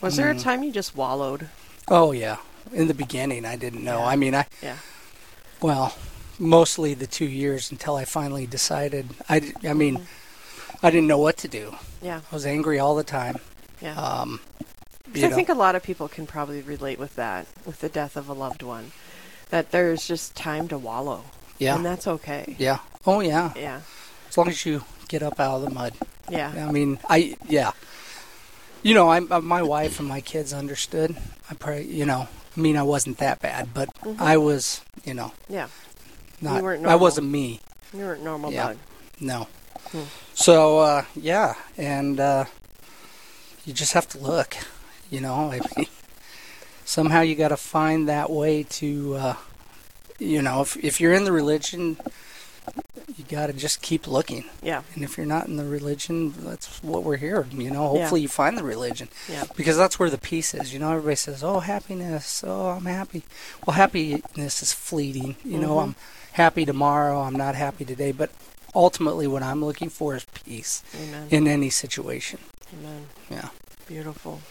Was 0.03 0.16
there 0.16 0.31
a 0.31 0.35
Mm. 0.35 0.42
time 0.42 0.62
you 0.64 0.70
just 0.70 0.94
wallowed? 0.96 1.48
oh 1.88 2.12
yeah, 2.12 2.37
in 2.74 2.88
the 2.88 2.94
beginning 3.05 3.46
I 3.46 3.57
didn't 3.57 3.83
know. 3.83 4.01
Yeah. 4.01 4.12
I 4.12 4.16
mean 4.16 4.35
I 4.35 4.44
Yeah. 4.62 4.77
well 5.62 5.94
mostly 6.38 6.92
the 6.92 7.07
two 7.07 7.24
years 7.42 7.70
until 7.70 7.96
I 7.96 8.05
finally 8.05 8.46
decided. 8.46 9.07
I 9.31 9.55
I 9.64 9.72
mean 9.72 9.94
Mm-hmm. 9.96 10.87
I 10.87 10.90
didn't 10.90 11.09
know 11.09 11.22
what 11.27 11.38
to 11.38 11.48
do. 11.48 11.74
Yeah. 12.03 12.20
I 12.31 12.35
was 12.35 12.44
angry 12.44 12.79
all 12.79 12.94
the 12.96 13.03
time. 13.20 13.37
Yeah. 13.81 13.96
Um, 13.96 14.40
I 15.14 15.29
think 15.31 15.49
a 15.49 15.55
lot 15.55 15.75
of 15.75 15.83
people 15.83 16.09
can 16.09 16.27
probably 16.27 16.61
relate 16.62 16.99
with 16.99 17.16
that, 17.16 17.47
with 17.64 17.81
the 17.81 17.88
death 17.88 18.16
of 18.16 18.29
a 18.29 18.33
loved 18.33 18.62
one. 18.62 18.92
That 19.51 19.71
there's 19.71 20.07
just 20.07 20.37
time 20.37 20.68
to 20.68 20.79
wallow. 20.79 21.25
yeah. 21.59 21.75
And 21.77 21.85
that's 21.85 22.07
okay. 22.07 22.55
yeah. 22.59 22.79
Oh 23.07 23.21
yeah. 23.21 23.53
Yeah. 23.57 23.81
As 24.29 24.37
long 24.37 24.49
as 24.49 24.64
you 24.66 24.85
get 25.09 25.23
up 25.23 25.40
out 25.40 25.57
of 25.57 25.62
the 25.62 25.71
mud. 25.71 25.94
Yeah. 26.29 26.66
I 26.68 26.71
mean, 26.71 26.99
I 27.09 27.37
yeah. 27.49 27.73
You 28.83 28.94
know, 28.94 29.09
I 29.09 29.18
uh, 29.21 29.40
my 29.40 29.62
wife 29.62 29.99
and 29.99 30.09
my 30.09 30.21
kids 30.21 30.53
understood. 30.53 31.16
I 31.51 31.55
pray, 31.55 31.83
you 31.83 32.05
know. 32.05 32.29
I 32.57 32.61
mean, 32.61 32.77
I 32.77 32.83
wasn't 32.83 33.18
that 33.18 33.40
bad, 33.40 33.73
but 33.73 33.88
I 34.18 34.37
was, 34.37 34.83
you 35.05 35.14
know, 35.14 35.33
Yeah. 35.49 35.68
not. 36.42 36.62
weren't 36.62 36.85
I 36.87 36.97
wasn't 36.97 37.29
me. 37.29 37.61
You 37.94 38.01
weren't 38.01 38.23
normal 38.23 38.53
Yeah. 38.53 38.66
bug. 38.68 38.77
No. 39.21 39.47
Hmm. 39.92 40.03
So 40.35 40.79
uh, 40.81 41.05
yeah, 41.16 41.55
and 41.79 42.21
uh, 42.21 42.44
you 43.64 43.73
just 43.73 43.94
have 43.94 44.07
to 44.11 44.18
look. 44.18 44.55
You 45.11 45.21
know, 45.21 45.51
I 45.53 45.61
mean, 45.77 45.87
somehow 46.85 47.21
you 47.23 47.35
got 47.35 47.49
to 47.49 47.57
find 47.57 48.09
that 48.09 48.31
way 48.31 48.62
to, 48.64 49.14
uh, 49.14 49.35
you 50.18 50.42
know, 50.42 50.61
if 50.62 50.77
if 50.77 51.01
you're 51.01 51.12
in 51.14 51.25
the 51.25 51.33
religion, 51.33 51.97
you 53.16 53.25
got 53.29 53.47
to 53.47 53.53
just 53.55 53.81
keep 53.81 54.07
looking. 54.07 54.44
Yeah. 54.62 54.83
And 54.94 55.03
if 55.03 55.16
you're 55.16 55.27
not 55.27 55.47
in 55.49 55.57
the 55.57 55.64
religion, 55.64 56.35
that's 56.44 56.83
what 56.83 57.05
we're 57.05 57.16
here. 57.16 57.47
You 57.53 57.71
know, 57.71 57.94
Yeah. 57.94 58.01
hopefully 58.01 58.21
you 58.21 58.29
find 58.29 58.57
the 58.59 58.62
religion 58.64 59.09
Yeah. 59.29 59.44
because 59.57 59.77
that's 59.77 59.99
where 59.99 60.11
the 60.11 60.18
peace 60.18 60.53
is. 60.55 60.73
You 60.73 60.79
know, 60.79 60.90
everybody 60.92 61.16
says, 61.16 61.42
"Oh, 61.42 61.61
happiness. 61.61 62.44
Oh, 62.47 62.68
I'm 62.68 62.85
happy." 62.85 63.23
Well, 63.66 63.75
happiness 63.77 64.62
is 64.62 64.73
fleeting. 64.73 65.37
You 65.44 65.59
know, 65.59 65.77
Mhm. 65.77 65.83
I'm 65.83 65.97
happy 66.33 66.64
tomorrow. 66.66 67.23
I'm 67.23 67.35
not 67.37 67.55
happy 67.55 67.85
today. 67.87 68.12
But 68.12 68.31
ultimately, 68.75 69.27
what 69.27 69.42
I'm 69.42 69.64
looking 69.64 69.88
for 69.88 70.14
is 70.16 70.27
peace 70.44 70.83
Amen. 70.94 71.29
in 71.31 71.49
any 71.49 71.71
situation. 71.71 72.38
Amen. 72.75 73.07
Yeah. 73.31 73.49
Beautiful. 73.87 74.42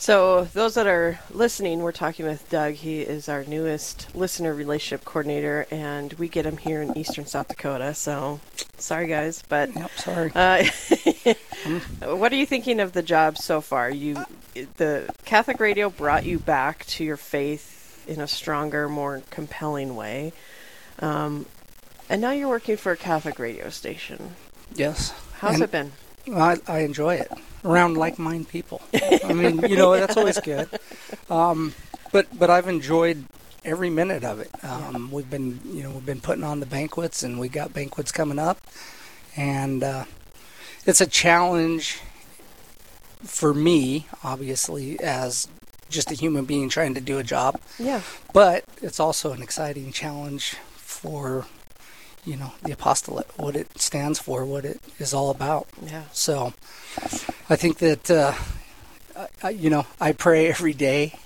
So, 0.00 0.44
those 0.54 0.74
that 0.76 0.86
are 0.86 1.20
listening, 1.30 1.80
we're 1.80 1.92
talking 1.92 2.24
with 2.24 2.48
Doug. 2.48 2.72
He 2.72 3.02
is 3.02 3.28
our 3.28 3.44
newest 3.44 4.14
listener 4.16 4.54
relationship 4.54 5.04
coordinator, 5.04 5.66
and 5.70 6.14
we 6.14 6.26
get 6.26 6.46
him 6.46 6.56
here 6.56 6.80
in 6.80 6.96
eastern 6.96 7.26
South 7.26 7.48
Dakota. 7.48 7.92
So, 7.92 8.40
sorry 8.78 9.08
guys, 9.08 9.42
but 9.46 9.74
Yep. 9.76 9.90
Sorry. 9.98 10.32
uh, 10.34 10.64
what 12.16 12.32
are 12.32 12.36
you 12.36 12.46
thinking 12.46 12.80
of 12.80 12.94
the 12.94 13.02
job 13.02 13.36
so 13.36 13.60
far? 13.60 13.90
You, 13.90 14.24
the 14.78 15.12
Catholic 15.26 15.60
radio 15.60 15.90
brought 15.90 16.24
you 16.24 16.38
back 16.38 16.86
to 16.86 17.04
your 17.04 17.18
faith 17.18 18.02
in 18.08 18.22
a 18.22 18.26
stronger, 18.26 18.88
more 18.88 19.20
compelling 19.28 19.96
way, 19.96 20.32
um, 21.00 21.44
and 22.08 22.22
now 22.22 22.30
you're 22.30 22.48
working 22.48 22.78
for 22.78 22.92
a 22.92 22.96
Catholic 22.96 23.38
radio 23.38 23.68
station. 23.68 24.34
yes. 24.74 25.12
How's 25.40 25.54
And 25.56 25.62
it 25.64 25.70
been? 25.70 25.92
I, 26.34 26.56
I 26.66 26.78
enjoy 26.80 27.16
it. 27.16 27.30
Around 27.64 27.96
like-minded 27.96 28.48
people. 28.48 28.80
I 29.24 29.32
mean, 29.32 29.60
you 29.62 29.76
know, 29.76 29.92
that's 29.92 30.16
always 30.16 30.40
good. 30.40 30.68
Um, 31.28 31.74
but 32.12 32.26
but 32.38 32.50
I've 32.50 32.68
enjoyed 32.68 33.24
every 33.64 33.90
minute 33.90 34.24
of 34.24 34.40
it. 34.40 34.50
Um, 34.64 35.10
we've 35.10 35.30
been 35.30 35.60
you 35.64 35.82
know 35.82 35.90
we've 35.90 36.06
been 36.06 36.20
putting 36.20 36.44
on 36.44 36.60
the 36.60 36.66
banquets, 36.66 37.22
and 37.22 37.38
we 37.38 37.48
got 37.48 37.72
banquets 37.72 38.12
coming 38.12 38.38
up, 38.38 38.58
and 39.36 39.82
uh, 39.82 40.04
it's 40.86 41.00
a 41.00 41.06
challenge 41.06 42.00
for 43.22 43.52
me, 43.52 44.06
obviously, 44.24 44.98
as 45.00 45.46
just 45.88 46.10
a 46.10 46.14
human 46.14 46.44
being 46.44 46.68
trying 46.68 46.94
to 46.94 47.00
do 47.00 47.18
a 47.18 47.24
job. 47.24 47.60
Yeah. 47.78 48.00
But 48.32 48.64
it's 48.80 49.00
also 49.00 49.32
an 49.32 49.42
exciting 49.42 49.92
challenge 49.92 50.54
for 50.76 51.46
you 52.24 52.36
know 52.36 52.52
the 52.62 52.72
apostolate, 52.72 53.26
what 53.36 53.56
it 53.56 53.80
stands 53.80 54.18
for, 54.18 54.44
what 54.44 54.64
it 54.64 54.80
is 54.98 55.14
all 55.14 55.30
about. 55.30 55.66
Yeah. 55.84 56.04
So 56.12 56.52
I 57.48 57.56
think 57.56 57.78
that 57.78 58.10
uh, 58.10 58.34
I, 59.42 59.50
you 59.50 59.70
know 59.70 59.86
I 60.00 60.12
pray 60.12 60.48
every 60.48 60.74
day, 60.74 61.18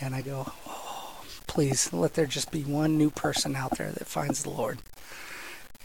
and 0.00 0.14
I 0.14 0.22
go, 0.22 0.52
oh, 0.66 1.24
please 1.46 1.92
let 1.92 2.14
there 2.14 2.26
just 2.26 2.50
be 2.50 2.62
one 2.62 2.96
new 2.98 3.10
person 3.10 3.56
out 3.56 3.78
there 3.78 3.90
that 3.90 4.06
finds 4.06 4.42
the 4.42 4.50
Lord. 4.50 4.78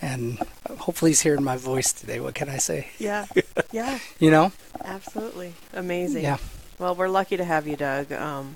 And 0.01 0.37
hopefully 0.79 1.11
he's 1.11 1.21
hearing 1.21 1.43
my 1.43 1.55
voice 1.55 1.93
today. 1.93 2.19
What 2.19 2.35
can 2.35 2.49
I 2.49 2.57
say? 2.57 2.87
Yeah. 2.99 3.25
Yeah. 3.71 3.97
You 4.19 4.29
know? 4.29 4.51
Absolutely. 4.85 5.55
Amazing. 5.73 6.21
Yeah. 6.21 6.37
Well, 6.77 6.93
we're 6.93 7.09
lucky 7.09 7.37
to 7.37 7.43
have 7.43 7.65
you, 7.65 7.75
Doug. 7.75 8.11
Um, 8.11 8.55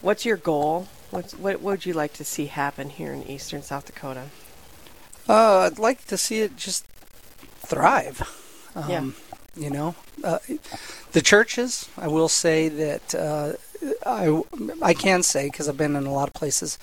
what's 0.00 0.24
your 0.24 0.36
goal? 0.36 0.86
What's, 1.10 1.34
what 1.34 1.60
would 1.62 1.84
you 1.84 1.94
like 1.94 2.12
to 2.14 2.24
see 2.24 2.46
happen 2.46 2.90
here 2.90 3.12
in 3.12 3.24
eastern 3.24 3.60
South 3.60 3.86
Dakota? 3.86 4.26
Uh, 5.28 5.60
I'd 5.70 5.78
like 5.78 6.04
to 6.06 6.16
see 6.16 6.40
it 6.40 6.56
just 6.56 6.84
thrive. 7.66 8.22
Um, 8.74 8.90
Yeah. 8.90 9.10
You 9.56 9.70
know, 9.70 9.94
uh, 10.22 10.38
the 11.12 11.20
churches. 11.20 11.88
I 11.96 12.06
will 12.06 12.28
say 12.28 12.68
that 12.68 13.12
uh, 13.14 13.52
I 14.06 14.42
I 14.80 14.94
can 14.94 15.24
say 15.24 15.46
because 15.46 15.68
I've 15.68 15.76
been 15.76 15.96
in 15.96 16.06
a 16.06 16.12
lot 16.12 16.28
of 16.28 16.34
places. 16.34 16.78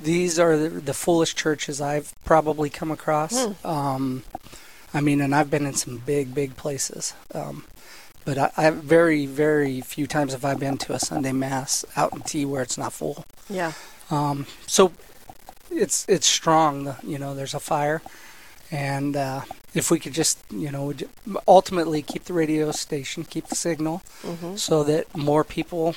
These 0.00 0.38
are 0.38 0.56
the, 0.56 0.68
the 0.68 0.94
fullest 0.94 1.36
churches 1.36 1.80
I've 1.80 2.14
probably 2.24 2.70
come 2.70 2.92
across. 2.92 3.34
Um, 3.64 4.22
I 4.94 5.00
mean, 5.00 5.20
and 5.20 5.34
I've 5.34 5.50
been 5.50 5.66
in 5.66 5.74
some 5.74 5.98
big, 5.98 6.32
big 6.34 6.56
places. 6.56 7.14
Um, 7.34 7.64
but 8.24 8.38
I, 8.38 8.50
I 8.56 8.70
very, 8.70 9.26
very 9.26 9.80
few 9.80 10.06
times 10.06 10.32
have 10.32 10.44
I 10.44 10.54
been 10.54 10.78
to 10.78 10.92
a 10.92 11.00
Sunday 11.00 11.32
mass 11.32 11.84
out 11.96 12.12
in 12.12 12.20
Tea 12.20 12.44
where 12.44 12.62
it's 12.62 12.78
not 12.78 12.92
full. 12.92 13.24
Yeah. 13.50 13.72
Um, 14.10 14.46
so 14.66 14.92
it's 15.72 16.04
it's 16.08 16.26
strong. 16.26 16.96
You 17.02 17.18
know, 17.18 17.34
there's 17.34 17.54
a 17.54 17.60
fire, 17.60 18.02
and 18.70 19.16
uh, 19.16 19.42
if 19.74 19.90
we 19.90 19.98
could 19.98 20.12
just, 20.14 20.38
you 20.50 20.70
know, 20.70 20.92
ultimately 21.48 22.02
keep 22.02 22.24
the 22.24 22.32
radio 22.32 22.70
station, 22.72 23.24
keep 23.24 23.46
the 23.48 23.56
signal, 23.56 24.02
Mm-hmm. 24.22 24.56
so 24.56 24.84
that 24.84 25.16
more 25.16 25.44
people 25.44 25.94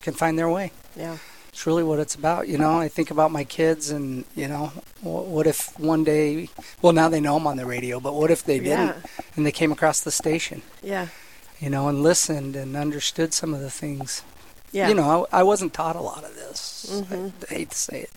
can 0.00 0.14
find 0.14 0.38
their 0.38 0.48
way. 0.48 0.72
Yeah. 0.96 1.18
It's 1.50 1.66
really 1.66 1.82
what 1.82 1.98
it's 1.98 2.14
about. 2.14 2.46
You 2.48 2.58
know, 2.58 2.78
I 2.78 2.88
think 2.88 3.10
about 3.10 3.30
my 3.32 3.44
kids, 3.44 3.90
and 3.90 4.24
you 4.36 4.48
know, 4.48 4.66
what 5.02 5.46
if 5.46 5.78
one 5.78 6.04
day? 6.04 6.48
Well, 6.80 6.92
now 6.92 7.08
they 7.08 7.20
know 7.20 7.36
I'm 7.36 7.46
on 7.46 7.56
the 7.56 7.66
radio, 7.66 8.00
but 8.00 8.14
what 8.14 8.30
if 8.30 8.44
they 8.44 8.58
didn't, 8.60 8.96
Yeah. 8.96 9.22
and 9.36 9.44
they 9.46 9.52
came 9.52 9.72
across 9.72 10.00
the 10.00 10.10
station, 10.12 10.62
Yeah. 10.82 11.08
you 11.58 11.68
know, 11.68 11.88
and 11.88 12.02
listened 12.02 12.54
and 12.56 12.76
understood 12.76 13.34
some 13.34 13.52
of 13.52 13.60
the 13.60 13.70
things 13.70 14.22
Yeah. 14.72 14.88
you 14.88 14.94
know, 14.94 15.26
I, 15.32 15.40
I 15.40 15.42
wasn't 15.42 15.74
taught 15.74 15.96
a 15.96 16.00
lot 16.00 16.22
of 16.24 16.34
this. 16.36 16.86
Mhm. 16.88 17.32
I, 17.50 17.54
hate 17.54 17.70
to 17.70 17.76
say 17.76 18.00
it, 18.02 18.10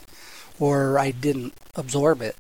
or 0.60 1.00
I 1.00 1.12
didn't 1.12 1.54
absorb 1.76 2.22
it. 2.22 2.36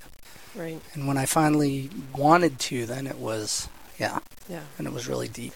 Right. 0.55 0.79
And 0.93 1.07
when 1.07 1.17
I 1.17 1.25
finally 1.25 1.89
wanted 2.15 2.59
to, 2.59 2.85
then 2.85 3.07
it 3.07 3.17
was, 3.17 3.69
yeah, 3.99 4.19
Yeah. 4.47 4.61
and 4.77 4.85
it 4.85 4.93
was 4.93 5.07
really 5.07 5.27
deep. 5.27 5.53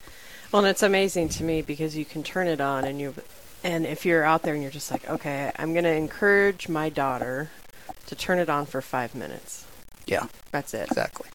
Well, 0.51 0.63
and 0.63 0.69
it's 0.69 0.81
amazing 0.83 1.29
to 1.29 1.43
me 1.43 1.61
because 1.61 1.95
you 1.95 2.05
can 2.05 2.23
turn 2.23 2.47
it 2.47 2.59
on 2.61 2.85
and 2.85 2.99
you, 2.99 3.13
and 3.63 3.85
if 3.85 4.05
you're 4.05 4.23
out 4.23 4.41
there 4.43 4.53
and 4.53 4.63
you're 4.63 4.71
just 4.71 4.89
like, 4.91 5.07
okay, 5.09 5.51
I'm 5.57 5.73
going 5.73 5.83
to 5.83 5.91
encourage 5.91 6.67
my 6.69 6.89
daughter 6.89 7.49
to 8.07 8.15
turn 8.15 8.39
it 8.39 8.49
on 8.49 8.65
for 8.65 8.81
five 8.81 9.13
minutes. 9.13 9.65
Yeah, 10.05 10.27
That's 10.51 10.73
it. 10.73 10.87
exactly. 10.87 11.29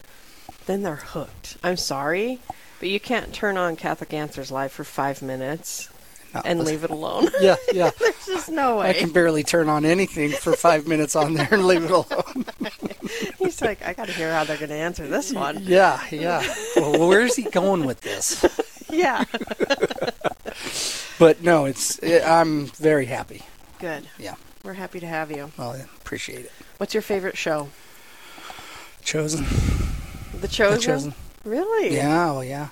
Then 0.67 0.83
they're 0.83 0.97
hooked. 0.97 1.59
I'm 1.63 1.77
sorry, 1.77 2.41
but 2.81 2.89
you 2.89 2.99
can't 2.99 3.33
turn 3.35 3.57
on 3.59 3.77
Catholic 3.77 4.13
Answers 4.15 4.51
Live 4.51 4.73
for 4.73 4.83
five 4.85 5.21
minutes 5.23 5.89
No, 6.35 6.41
and 6.45 6.59
listen- 6.61 6.75
leave 6.75 6.85
it 6.85 6.91
alone. 6.91 7.29
Yeah, 7.41 7.57
yeah. 7.73 7.91
There's 7.99 8.27
just 8.27 8.49
no 8.49 8.79
way. 8.79 8.91
I 8.91 8.93
can 8.93 9.11
barely 9.11 9.43
turn 9.43 9.69
on 9.69 9.85
anything 9.85 10.31
for 10.31 10.55
five 10.57 10.87
minutes 10.87 11.15
on 11.17 11.35
there 11.35 11.49
and 11.51 11.67
leave 11.67 11.85
it 11.85 11.91
alone. 11.91 12.45
He's 13.39 13.61
like, 13.61 13.85
I 13.85 13.93
got 13.93 14.07
to 14.07 14.13
hear 14.13 14.33
how 14.33 14.45
they're 14.45 14.57
going 14.57 14.71
to 14.71 14.75
answer 14.77 15.07
this 15.07 15.33
one. 15.33 15.59
Yeah, 15.63 16.01
yeah. 16.11 16.43
Well, 16.77 17.09
where's 17.09 17.37
he 17.37 17.43
going 17.45 17.85
with 17.85 18.01
this? 18.01 18.45
Yeah. 18.91 19.25
But 21.19 21.43
no, 21.43 21.67
it's. 21.67 21.99
It, 21.99 22.23
I'm 22.25 22.67
very 22.67 23.07
happy. 23.07 23.43
Good. 23.79 24.09
Yeah. 24.19 24.35
We're 24.65 24.73
happy 24.75 25.01
to 25.01 25.07
have 25.07 25.31
you. 25.31 25.51
Well, 25.59 25.73
I 25.73 25.79
appreciate 26.01 26.45
it. 26.45 26.53
What's 26.79 26.95
your 26.95 27.03
favorite 27.03 27.37
show? 27.37 27.69
Chosen. 29.03 29.45
The 30.41 30.49
Chosen? 30.49 30.77
The 30.79 30.81
Chosen. 30.85 31.15
Really? 31.45 31.95
Yeah, 31.97 32.27
well, 32.33 32.45
yeah. 32.45 32.69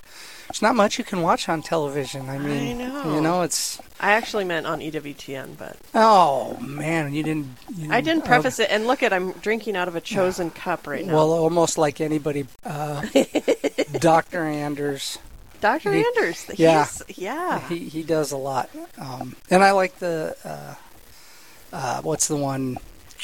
There's 0.50 0.62
not 0.62 0.74
much 0.74 0.98
you 0.98 1.04
can 1.04 1.22
watch 1.22 1.48
on 1.48 1.62
television. 1.62 2.28
I 2.28 2.36
mean, 2.36 2.78
know. 2.78 3.14
you 3.14 3.20
know, 3.20 3.42
it's. 3.42 3.80
I 4.00 4.12
actually 4.12 4.44
meant 4.44 4.66
on 4.66 4.80
EWTN, 4.80 5.56
but 5.56 5.76
Oh 5.94 6.56
man, 6.58 7.14
you 7.14 7.22
didn't. 7.22 7.56
You 7.76 7.92
I 7.92 8.00
didn't 8.00 8.24
preface 8.24 8.58
it. 8.58 8.68
And 8.68 8.88
look 8.88 9.04
at, 9.04 9.12
I'm 9.12 9.30
drinking 9.30 9.76
out 9.76 9.86
of 9.86 9.94
a 9.94 10.00
Chosen 10.00 10.50
cup 10.50 10.88
right 10.88 11.06
now. 11.06 11.14
Well, 11.14 11.30
almost 11.30 11.78
like 11.78 12.00
anybody, 12.00 12.48
uh, 12.64 13.06
Doctor 13.92 14.44
Anders. 14.44 15.18
Dr. 15.60 15.90
Anders. 15.90 16.42
He's, 16.42 16.58
yeah. 16.58 16.88
Yeah. 17.14 17.68
He 17.68 17.88
he 17.88 18.02
does 18.02 18.32
a 18.32 18.36
lot, 18.36 18.70
um, 18.98 19.36
and 19.50 19.62
I 19.62 19.70
like 19.70 20.00
the. 20.00 20.36
Uh, 20.42 20.74
uh, 21.72 22.02
what's 22.02 22.26
the 22.26 22.36
one 22.36 22.76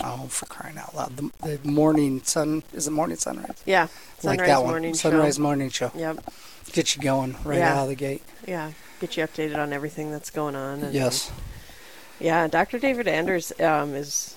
oh 0.04 0.26
for 0.28 0.46
crying 0.46 0.78
out 0.78 0.94
loud! 0.94 1.16
The, 1.16 1.30
the 1.58 1.68
morning 1.68 2.22
sun 2.22 2.62
is 2.72 2.84
the 2.86 2.90
morning 2.90 3.16
sunrise? 3.16 3.62
yeah. 3.64 3.82
like 4.22 4.40
Sunrise 4.40 4.48
that 4.48 4.64
one, 4.64 4.94
sunrise 4.94 5.36
Show. 5.36 5.42
morning 5.42 5.70
show. 5.70 5.90
Yep. 5.94 6.18
Get 6.72 6.96
you 6.96 7.02
going 7.02 7.36
right 7.44 7.58
Yeah. 7.58 7.74
out 7.78 7.82
of 7.84 7.88
the 7.88 7.94
gate. 7.94 8.22
Yeah. 8.46 8.72
Get 9.00 9.16
you 9.16 9.24
updated 9.24 9.56
on 9.56 9.72
everything 9.72 10.10
that's 10.10 10.30
going 10.30 10.56
on. 10.56 10.80
And, 10.82 10.94
Yes, 10.94 11.30
Yeah. 12.18 12.48
Dr. 12.48 12.78
David 12.78 13.06
Anders 13.08 13.52
um, 13.60 13.94
is 13.94 14.34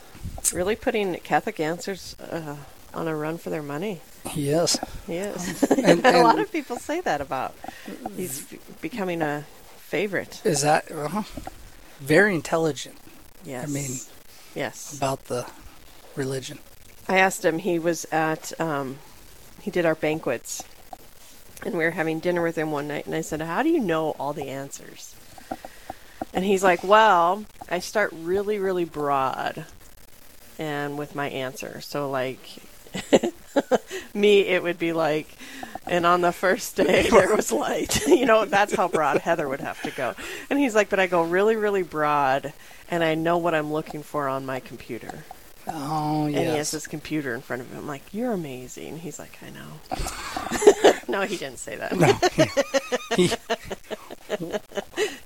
really 0.53 0.75
putting 0.75 1.15
Catholic 1.17 1.59
Answers 1.59 2.15
uh, 2.19 2.57
on 2.93 3.07
a 3.07 3.15
run 3.15 3.37
for 3.37 3.49
their 3.49 3.63
money. 3.63 4.01
Yes. 4.35 4.77
Yes. 5.07 5.61
He 5.73 5.81
is. 5.81 5.81
And- 6.05 6.05
a 6.05 6.21
lot 6.21 6.39
of 6.39 6.51
people 6.51 6.75
say 6.77 7.01
that 7.01 7.19
about. 7.21 7.55
He's 8.15 8.43
be- 8.43 8.59
becoming 8.81 9.21
a 9.21 9.45
favorite. 9.77 10.41
Is 10.43 10.61
that 10.61 10.91
uh 10.91 11.23
very 11.99 12.35
intelligent 12.35 12.97
Yes. 13.43 13.63
I 13.67 13.71
mean- 13.71 13.97
yes. 14.55 14.95
about 14.95 15.25
the 15.25 15.45
religion? 16.15 16.59
I 17.07 17.17
asked 17.17 17.43
him. 17.43 17.59
He 17.59 17.79
was 17.79 18.05
at. 18.11 18.59
Um, 18.59 18.99
he 19.61 19.71
did 19.71 19.85
our 19.85 19.95
banquets, 19.95 20.63
and 21.65 21.75
we 21.77 21.83
were 21.83 21.91
having 21.91 22.19
dinner 22.19 22.41
with 22.41 22.57
him 22.57 22.71
one 22.71 22.87
night. 22.87 23.05
And 23.05 23.15
I 23.15 23.21
said, 23.21 23.41
"How 23.41 23.63
do 23.63 23.69
you 23.69 23.79
know 23.79 24.11
all 24.19 24.33
the 24.33 24.49
answers?" 24.49 25.15
And 26.33 26.45
he's 26.45 26.63
like, 26.63 26.83
"Well, 26.83 27.45
I 27.67 27.79
start 27.79 28.13
really, 28.13 28.59
really 28.59 28.85
broad, 28.85 29.65
and 30.59 30.97
with 30.97 31.15
my 31.15 31.29
answer. 31.29 31.81
So 31.81 32.09
like, 32.09 32.39
me, 34.13 34.41
it 34.41 34.61
would 34.63 34.79
be 34.79 34.93
like." 34.93 35.27
And 35.89 36.05
on 36.05 36.21
the 36.21 36.31
first 36.31 36.75
day, 36.75 37.09
there 37.11 37.35
was 37.35 37.51
light. 37.51 37.99
you 38.07 38.25
know, 38.25 38.45
that's 38.45 38.75
how 38.75 38.87
broad 38.87 39.17
Heather 39.17 39.49
would 39.49 39.59
have 39.59 39.81
to 39.81 39.91
go. 39.91 40.13
And 40.49 40.59
he's 40.59 40.75
like, 40.75 40.89
but 40.89 40.99
I 40.99 41.07
go 41.07 41.23
really, 41.23 41.55
really 41.55 41.83
broad, 41.83 42.53
and 42.89 43.03
I 43.03 43.15
know 43.15 43.39
what 43.39 43.55
I'm 43.55 43.73
looking 43.73 44.03
for 44.03 44.29
on 44.29 44.45
my 44.45 44.59
computer. 44.59 45.25
Oh 45.67 46.27
yeah. 46.27 46.39
And 46.39 46.49
he 46.49 46.57
has 46.57 46.71
his 46.71 46.87
computer 46.87 47.33
in 47.35 47.41
front 47.41 47.63
of 47.63 47.71
him. 47.71 47.79
I'm 47.79 47.87
like, 47.87 48.03
you're 48.13 48.31
amazing. 48.31 48.99
He's 48.99 49.19
like, 49.19 49.37
I 49.43 49.49
know. 49.49 50.93
no, 51.07 51.21
he 51.21 51.37
didn't 51.37 51.59
say 51.59 51.75
that. 51.75 51.95
No. 51.95 52.17
he, 53.15 53.31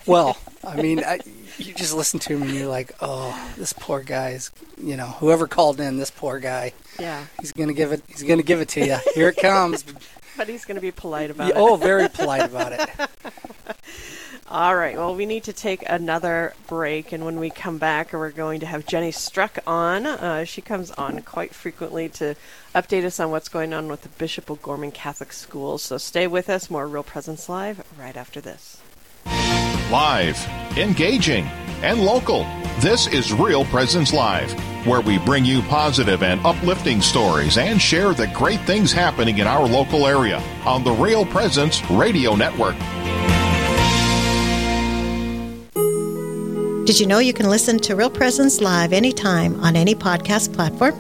well, 0.05 0.37
I 0.65 0.81
mean, 0.81 1.03
I, 1.03 1.19
you 1.57 1.73
just 1.73 1.93
listen 1.93 2.19
to 2.21 2.35
him 2.35 2.43
and 2.43 2.51
you're 2.51 2.67
like, 2.67 2.93
oh, 2.99 3.51
this 3.57 3.73
poor 3.73 4.01
guy's, 4.01 4.51
you 4.81 4.97
know, 4.97 5.07
whoever 5.07 5.47
called 5.47 5.79
in, 5.79 5.97
this 5.97 6.11
poor 6.11 6.39
guy, 6.39 6.73
Yeah, 6.99 7.25
he's 7.39 7.51
gonna 7.51 7.73
give 7.73 7.91
it, 7.91 8.01
he's 8.07 8.23
gonna 8.23 8.43
give 8.43 8.59
it 8.59 8.69
to 8.69 8.85
you. 8.85 8.97
Here 9.15 9.29
it 9.29 9.37
comes. 9.37 9.85
But 10.37 10.47
he's 10.47 10.65
going 10.65 10.75
to 10.75 10.81
be 10.81 10.91
polite 10.91 11.29
about 11.31 11.47
Yeah, 11.49 11.55
it. 11.55 11.59
oh, 11.61 11.75
very 11.75 12.09
polite 12.09 12.43
about 12.49 12.73
it. 12.73 12.89
All 14.49 14.75
right. 14.75 14.95
Well, 14.95 15.15
we 15.15 15.25
need 15.25 15.45
to 15.45 15.53
take 15.53 15.83
another 15.89 16.53
break, 16.67 17.11
and 17.11 17.25
when 17.25 17.39
we 17.39 17.49
come 17.49 17.79
back, 17.79 18.13
we're 18.13 18.29
going 18.29 18.59
to 18.59 18.65
have 18.67 18.85
Jenny 18.85 19.11
Struck 19.11 19.57
on. 19.65 20.05
Uh, 20.05 20.43
she 20.43 20.61
comes 20.61 20.91
on 20.91 21.21
quite 21.23 21.55
frequently 21.55 22.07
to 22.09 22.35
update 22.75 23.03
us 23.03 23.19
on 23.19 23.31
what's 23.31 23.49
going 23.49 23.73
on 23.73 23.87
with 23.87 24.01
the 24.03 24.09
Bishop 24.09 24.51
O'Gorman 24.51 24.91
Catholic 24.91 25.33
Schools. 25.33 25.81
So 25.81 25.97
stay 25.97 26.27
with 26.27 26.49
us. 26.49 26.69
More 26.69 26.87
Real 26.87 27.01
Presence 27.03 27.49
Live 27.49 27.83
right 27.97 28.15
after 28.15 28.41
this. 28.41 28.72
Live, 29.91 30.47
engaging, 30.77 31.45
and 31.83 31.99
local. 32.01 32.45
This 32.79 33.05
is 33.07 33.33
Real 33.33 33.65
Presence 33.65 34.13
Live, 34.13 34.51
where 34.87 35.01
we 35.01 35.19
bring 35.19 35.43
you 35.43 35.61
positive 35.63 36.23
and 36.23 36.43
uplifting 36.45 37.01
stories 37.01 37.57
and 37.57 37.79
share 37.81 38.13
the 38.13 38.27
great 38.27 38.61
things 38.61 38.93
happening 38.93 39.39
in 39.39 39.45
our 39.45 39.67
local 39.67 40.07
area 40.07 40.41
on 40.65 40.83
the 40.83 40.91
Real 40.91 41.25
Presence 41.25 41.83
Radio 41.91 42.33
Network. 42.33 42.75
Did 46.85 46.99
you 46.99 47.05
know 47.05 47.19
you 47.19 47.33
can 47.33 47.49
listen 47.49 47.77
to 47.79 47.95
Real 47.95 48.09
Presence 48.09 48.61
Live 48.61 48.93
anytime 48.93 49.59
on 49.59 49.75
any 49.75 49.95
podcast 49.95 50.53
platform? 50.53 50.95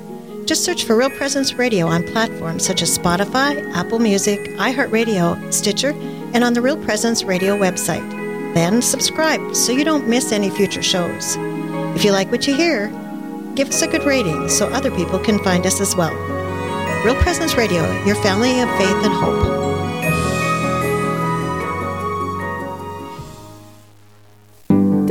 Just 0.45 0.65
search 0.65 0.83
for 0.83 0.97
Real 0.97 1.09
Presence 1.09 1.53
Radio 1.53 1.87
on 1.87 2.03
platforms 2.03 2.65
such 2.65 2.81
as 2.81 2.95
Spotify, 2.95 3.73
Apple 3.73 3.99
Music, 3.99 4.39
iHeartRadio, 4.57 5.53
Stitcher, 5.53 5.91
and 6.33 6.43
on 6.43 6.53
the 6.53 6.61
Real 6.61 6.77
Presence 6.77 7.23
Radio 7.23 7.57
website. 7.57 8.22
Then 8.53 8.81
subscribe 8.81 9.55
so 9.55 9.71
you 9.71 9.83
don't 9.83 10.07
miss 10.07 10.31
any 10.31 10.49
future 10.49 10.83
shows. 10.83 11.35
If 11.95 12.03
you 12.03 12.11
like 12.11 12.31
what 12.31 12.47
you 12.47 12.55
hear, 12.55 12.89
give 13.55 13.69
us 13.69 13.81
a 13.81 13.87
good 13.87 14.03
rating 14.03 14.49
so 14.49 14.67
other 14.67 14.91
people 14.91 15.19
can 15.19 15.39
find 15.39 15.65
us 15.65 15.81
as 15.81 15.95
well. 15.95 16.13
Real 17.03 17.15
Presence 17.15 17.55
Radio, 17.55 17.81
your 18.03 18.15
family 18.15 18.59
of 18.61 18.69
faith 18.77 19.03
and 19.03 19.13
hope. 19.13 19.62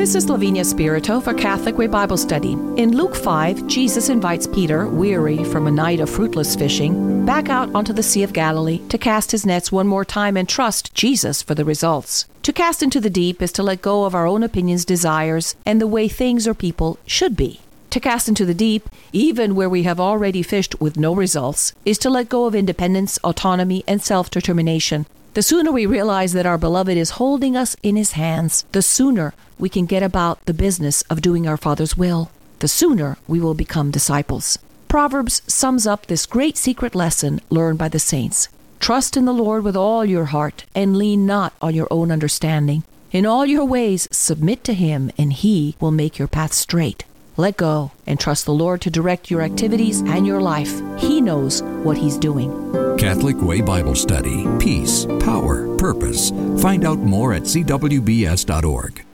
This 0.02 0.16
is 0.16 0.28
Lavinia 0.28 0.64
Spirito 0.64 1.20
for 1.20 1.32
Catholic 1.32 1.78
Way 1.78 1.86
Bible 1.86 2.16
Study. 2.16 2.54
In 2.54 2.96
Luke 2.96 3.14
5, 3.14 3.68
Jesus 3.68 4.08
invites 4.08 4.48
Peter, 4.48 4.88
weary 4.88 5.44
from 5.44 5.68
a 5.68 5.70
night 5.70 6.00
of 6.00 6.10
fruitless 6.10 6.56
fishing, 6.56 7.24
back 7.24 7.48
out 7.48 7.72
onto 7.72 7.92
the 7.92 8.02
Sea 8.02 8.24
of 8.24 8.32
Galilee 8.32 8.80
to 8.88 8.98
cast 8.98 9.30
his 9.30 9.46
nets 9.46 9.70
one 9.70 9.86
more 9.86 10.04
time 10.04 10.36
and 10.36 10.48
trust 10.48 10.92
Jesus 10.92 11.40
for 11.40 11.54
the 11.54 11.64
results. 11.64 12.26
To 12.42 12.52
cast 12.52 12.82
into 12.82 13.00
the 13.00 13.10
deep 13.10 13.40
is 13.40 13.52
to 13.52 13.62
let 13.62 13.80
go 13.80 14.02
of 14.02 14.12
our 14.12 14.26
own 14.26 14.42
opinions, 14.42 14.84
desires, 14.84 15.54
and 15.64 15.80
the 15.80 15.86
way 15.86 16.08
things 16.08 16.48
or 16.48 16.54
people 16.54 16.98
should 17.06 17.36
be. 17.36 17.60
To 17.90 18.00
cast 18.00 18.26
into 18.26 18.44
the 18.44 18.54
deep, 18.54 18.88
even 19.12 19.54
where 19.54 19.70
we 19.70 19.84
have 19.84 20.00
already 20.00 20.42
fished 20.42 20.80
with 20.80 20.96
no 20.96 21.14
results, 21.14 21.74
is 21.84 21.98
to 21.98 22.10
let 22.10 22.28
go 22.28 22.46
of 22.46 22.56
independence, 22.56 23.18
autonomy, 23.22 23.84
and 23.86 24.02
self 24.02 24.30
determination. 24.30 25.06
The 25.34 25.40
sooner 25.42 25.72
we 25.72 25.86
realize 25.86 26.34
that 26.34 26.44
our 26.44 26.58
beloved 26.58 26.94
is 26.94 27.16
holding 27.16 27.56
us 27.56 27.74
in 27.82 27.96
his 27.96 28.12
hands, 28.12 28.66
the 28.72 28.82
sooner 28.82 29.32
we 29.58 29.70
can 29.70 29.86
get 29.86 30.02
about 30.02 30.44
the 30.44 30.52
business 30.52 31.00
of 31.08 31.22
doing 31.22 31.48
our 31.48 31.56
Father's 31.56 31.96
will. 31.96 32.30
The 32.58 32.68
sooner 32.68 33.16
we 33.26 33.40
will 33.40 33.54
become 33.54 33.90
disciples. 33.90 34.58
Proverbs 34.88 35.40
sums 35.46 35.86
up 35.86 36.04
this 36.04 36.26
great 36.26 36.58
secret 36.58 36.94
lesson 36.94 37.40
learned 37.48 37.78
by 37.78 37.88
the 37.88 37.98
saints. 37.98 38.50
Trust 38.78 39.16
in 39.16 39.24
the 39.24 39.32
Lord 39.32 39.64
with 39.64 39.74
all 39.74 40.04
your 40.04 40.26
heart, 40.26 40.66
and 40.74 40.98
lean 40.98 41.24
not 41.24 41.54
on 41.62 41.74
your 41.74 41.88
own 41.90 42.12
understanding. 42.12 42.82
In 43.10 43.24
all 43.24 43.46
your 43.46 43.64
ways, 43.64 44.08
submit 44.12 44.62
to 44.64 44.74
Him, 44.74 45.10
and 45.16 45.32
He 45.32 45.76
will 45.80 45.92
make 45.92 46.18
your 46.18 46.28
path 46.28 46.52
straight. 46.52 47.06
Let 47.36 47.56
go 47.56 47.92
and 48.06 48.20
trust 48.20 48.44
the 48.44 48.52
Lord 48.52 48.80
to 48.82 48.90
direct 48.90 49.30
your 49.30 49.42
activities 49.42 50.00
and 50.00 50.26
your 50.26 50.40
life. 50.40 50.80
He 50.98 51.20
knows 51.20 51.62
what 51.62 51.96
He's 51.96 52.18
doing. 52.18 52.50
Catholic 52.98 53.40
Way 53.40 53.60
Bible 53.60 53.94
Study. 53.94 54.46
Peace, 54.58 55.06
power, 55.20 55.76
purpose. 55.76 56.30
Find 56.60 56.84
out 56.84 56.98
more 56.98 57.32
at 57.32 57.42
cwbs.org. 57.42 59.04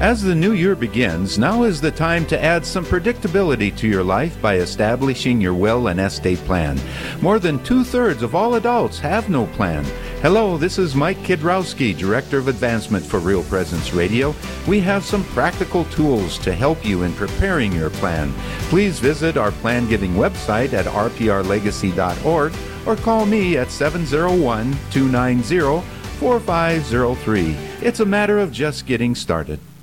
As 0.00 0.20
the 0.20 0.34
new 0.34 0.52
year 0.52 0.74
begins, 0.74 1.38
now 1.38 1.62
is 1.62 1.80
the 1.80 1.90
time 1.90 2.26
to 2.26 2.42
add 2.42 2.66
some 2.66 2.84
predictability 2.84 3.74
to 3.76 3.86
your 3.86 4.02
life 4.02 4.38
by 4.42 4.56
establishing 4.56 5.40
your 5.40 5.54
will 5.54 5.86
and 5.86 6.00
estate 6.00 6.40
plan. 6.40 6.80
More 7.22 7.38
than 7.38 7.62
two 7.62 7.84
thirds 7.84 8.22
of 8.24 8.34
all 8.34 8.56
adults 8.56 8.98
have 8.98 9.30
no 9.30 9.46
plan. 9.46 9.84
Hello, 10.20 10.58
this 10.58 10.78
is 10.78 10.96
Mike 10.96 11.18
Kidrowski, 11.18 11.96
Director 11.96 12.38
of 12.38 12.48
Advancement 12.48 13.04
for 13.04 13.20
Real 13.20 13.44
Presence 13.44 13.94
Radio. 13.94 14.34
We 14.66 14.80
have 14.80 15.04
some 15.04 15.22
practical 15.26 15.84
tools 15.86 16.38
to 16.38 16.52
help 16.52 16.84
you 16.84 17.04
in 17.04 17.14
preparing 17.14 17.72
your 17.72 17.90
plan. 17.90 18.32
Please 18.68 18.98
visit 18.98 19.36
our 19.36 19.52
plan 19.52 19.88
giving 19.88 20.14
website 20.14 20.72
at 20.72 20.86
rprlegacy.org 20.86 22.52
or 22.84 22.96
call 22.96 23.26
me 23.26 23.56
at 23.56 23.70
701 23.70 24.76
290 24.90 25.86
4503. 26.18 27.56
It's 27.80 28.00
a 28.00 28.04
matter 28.04 28.38
of 28.38 28.50
just 28.50 28.86
getting 28.86 29.14
started. 29.14 29.60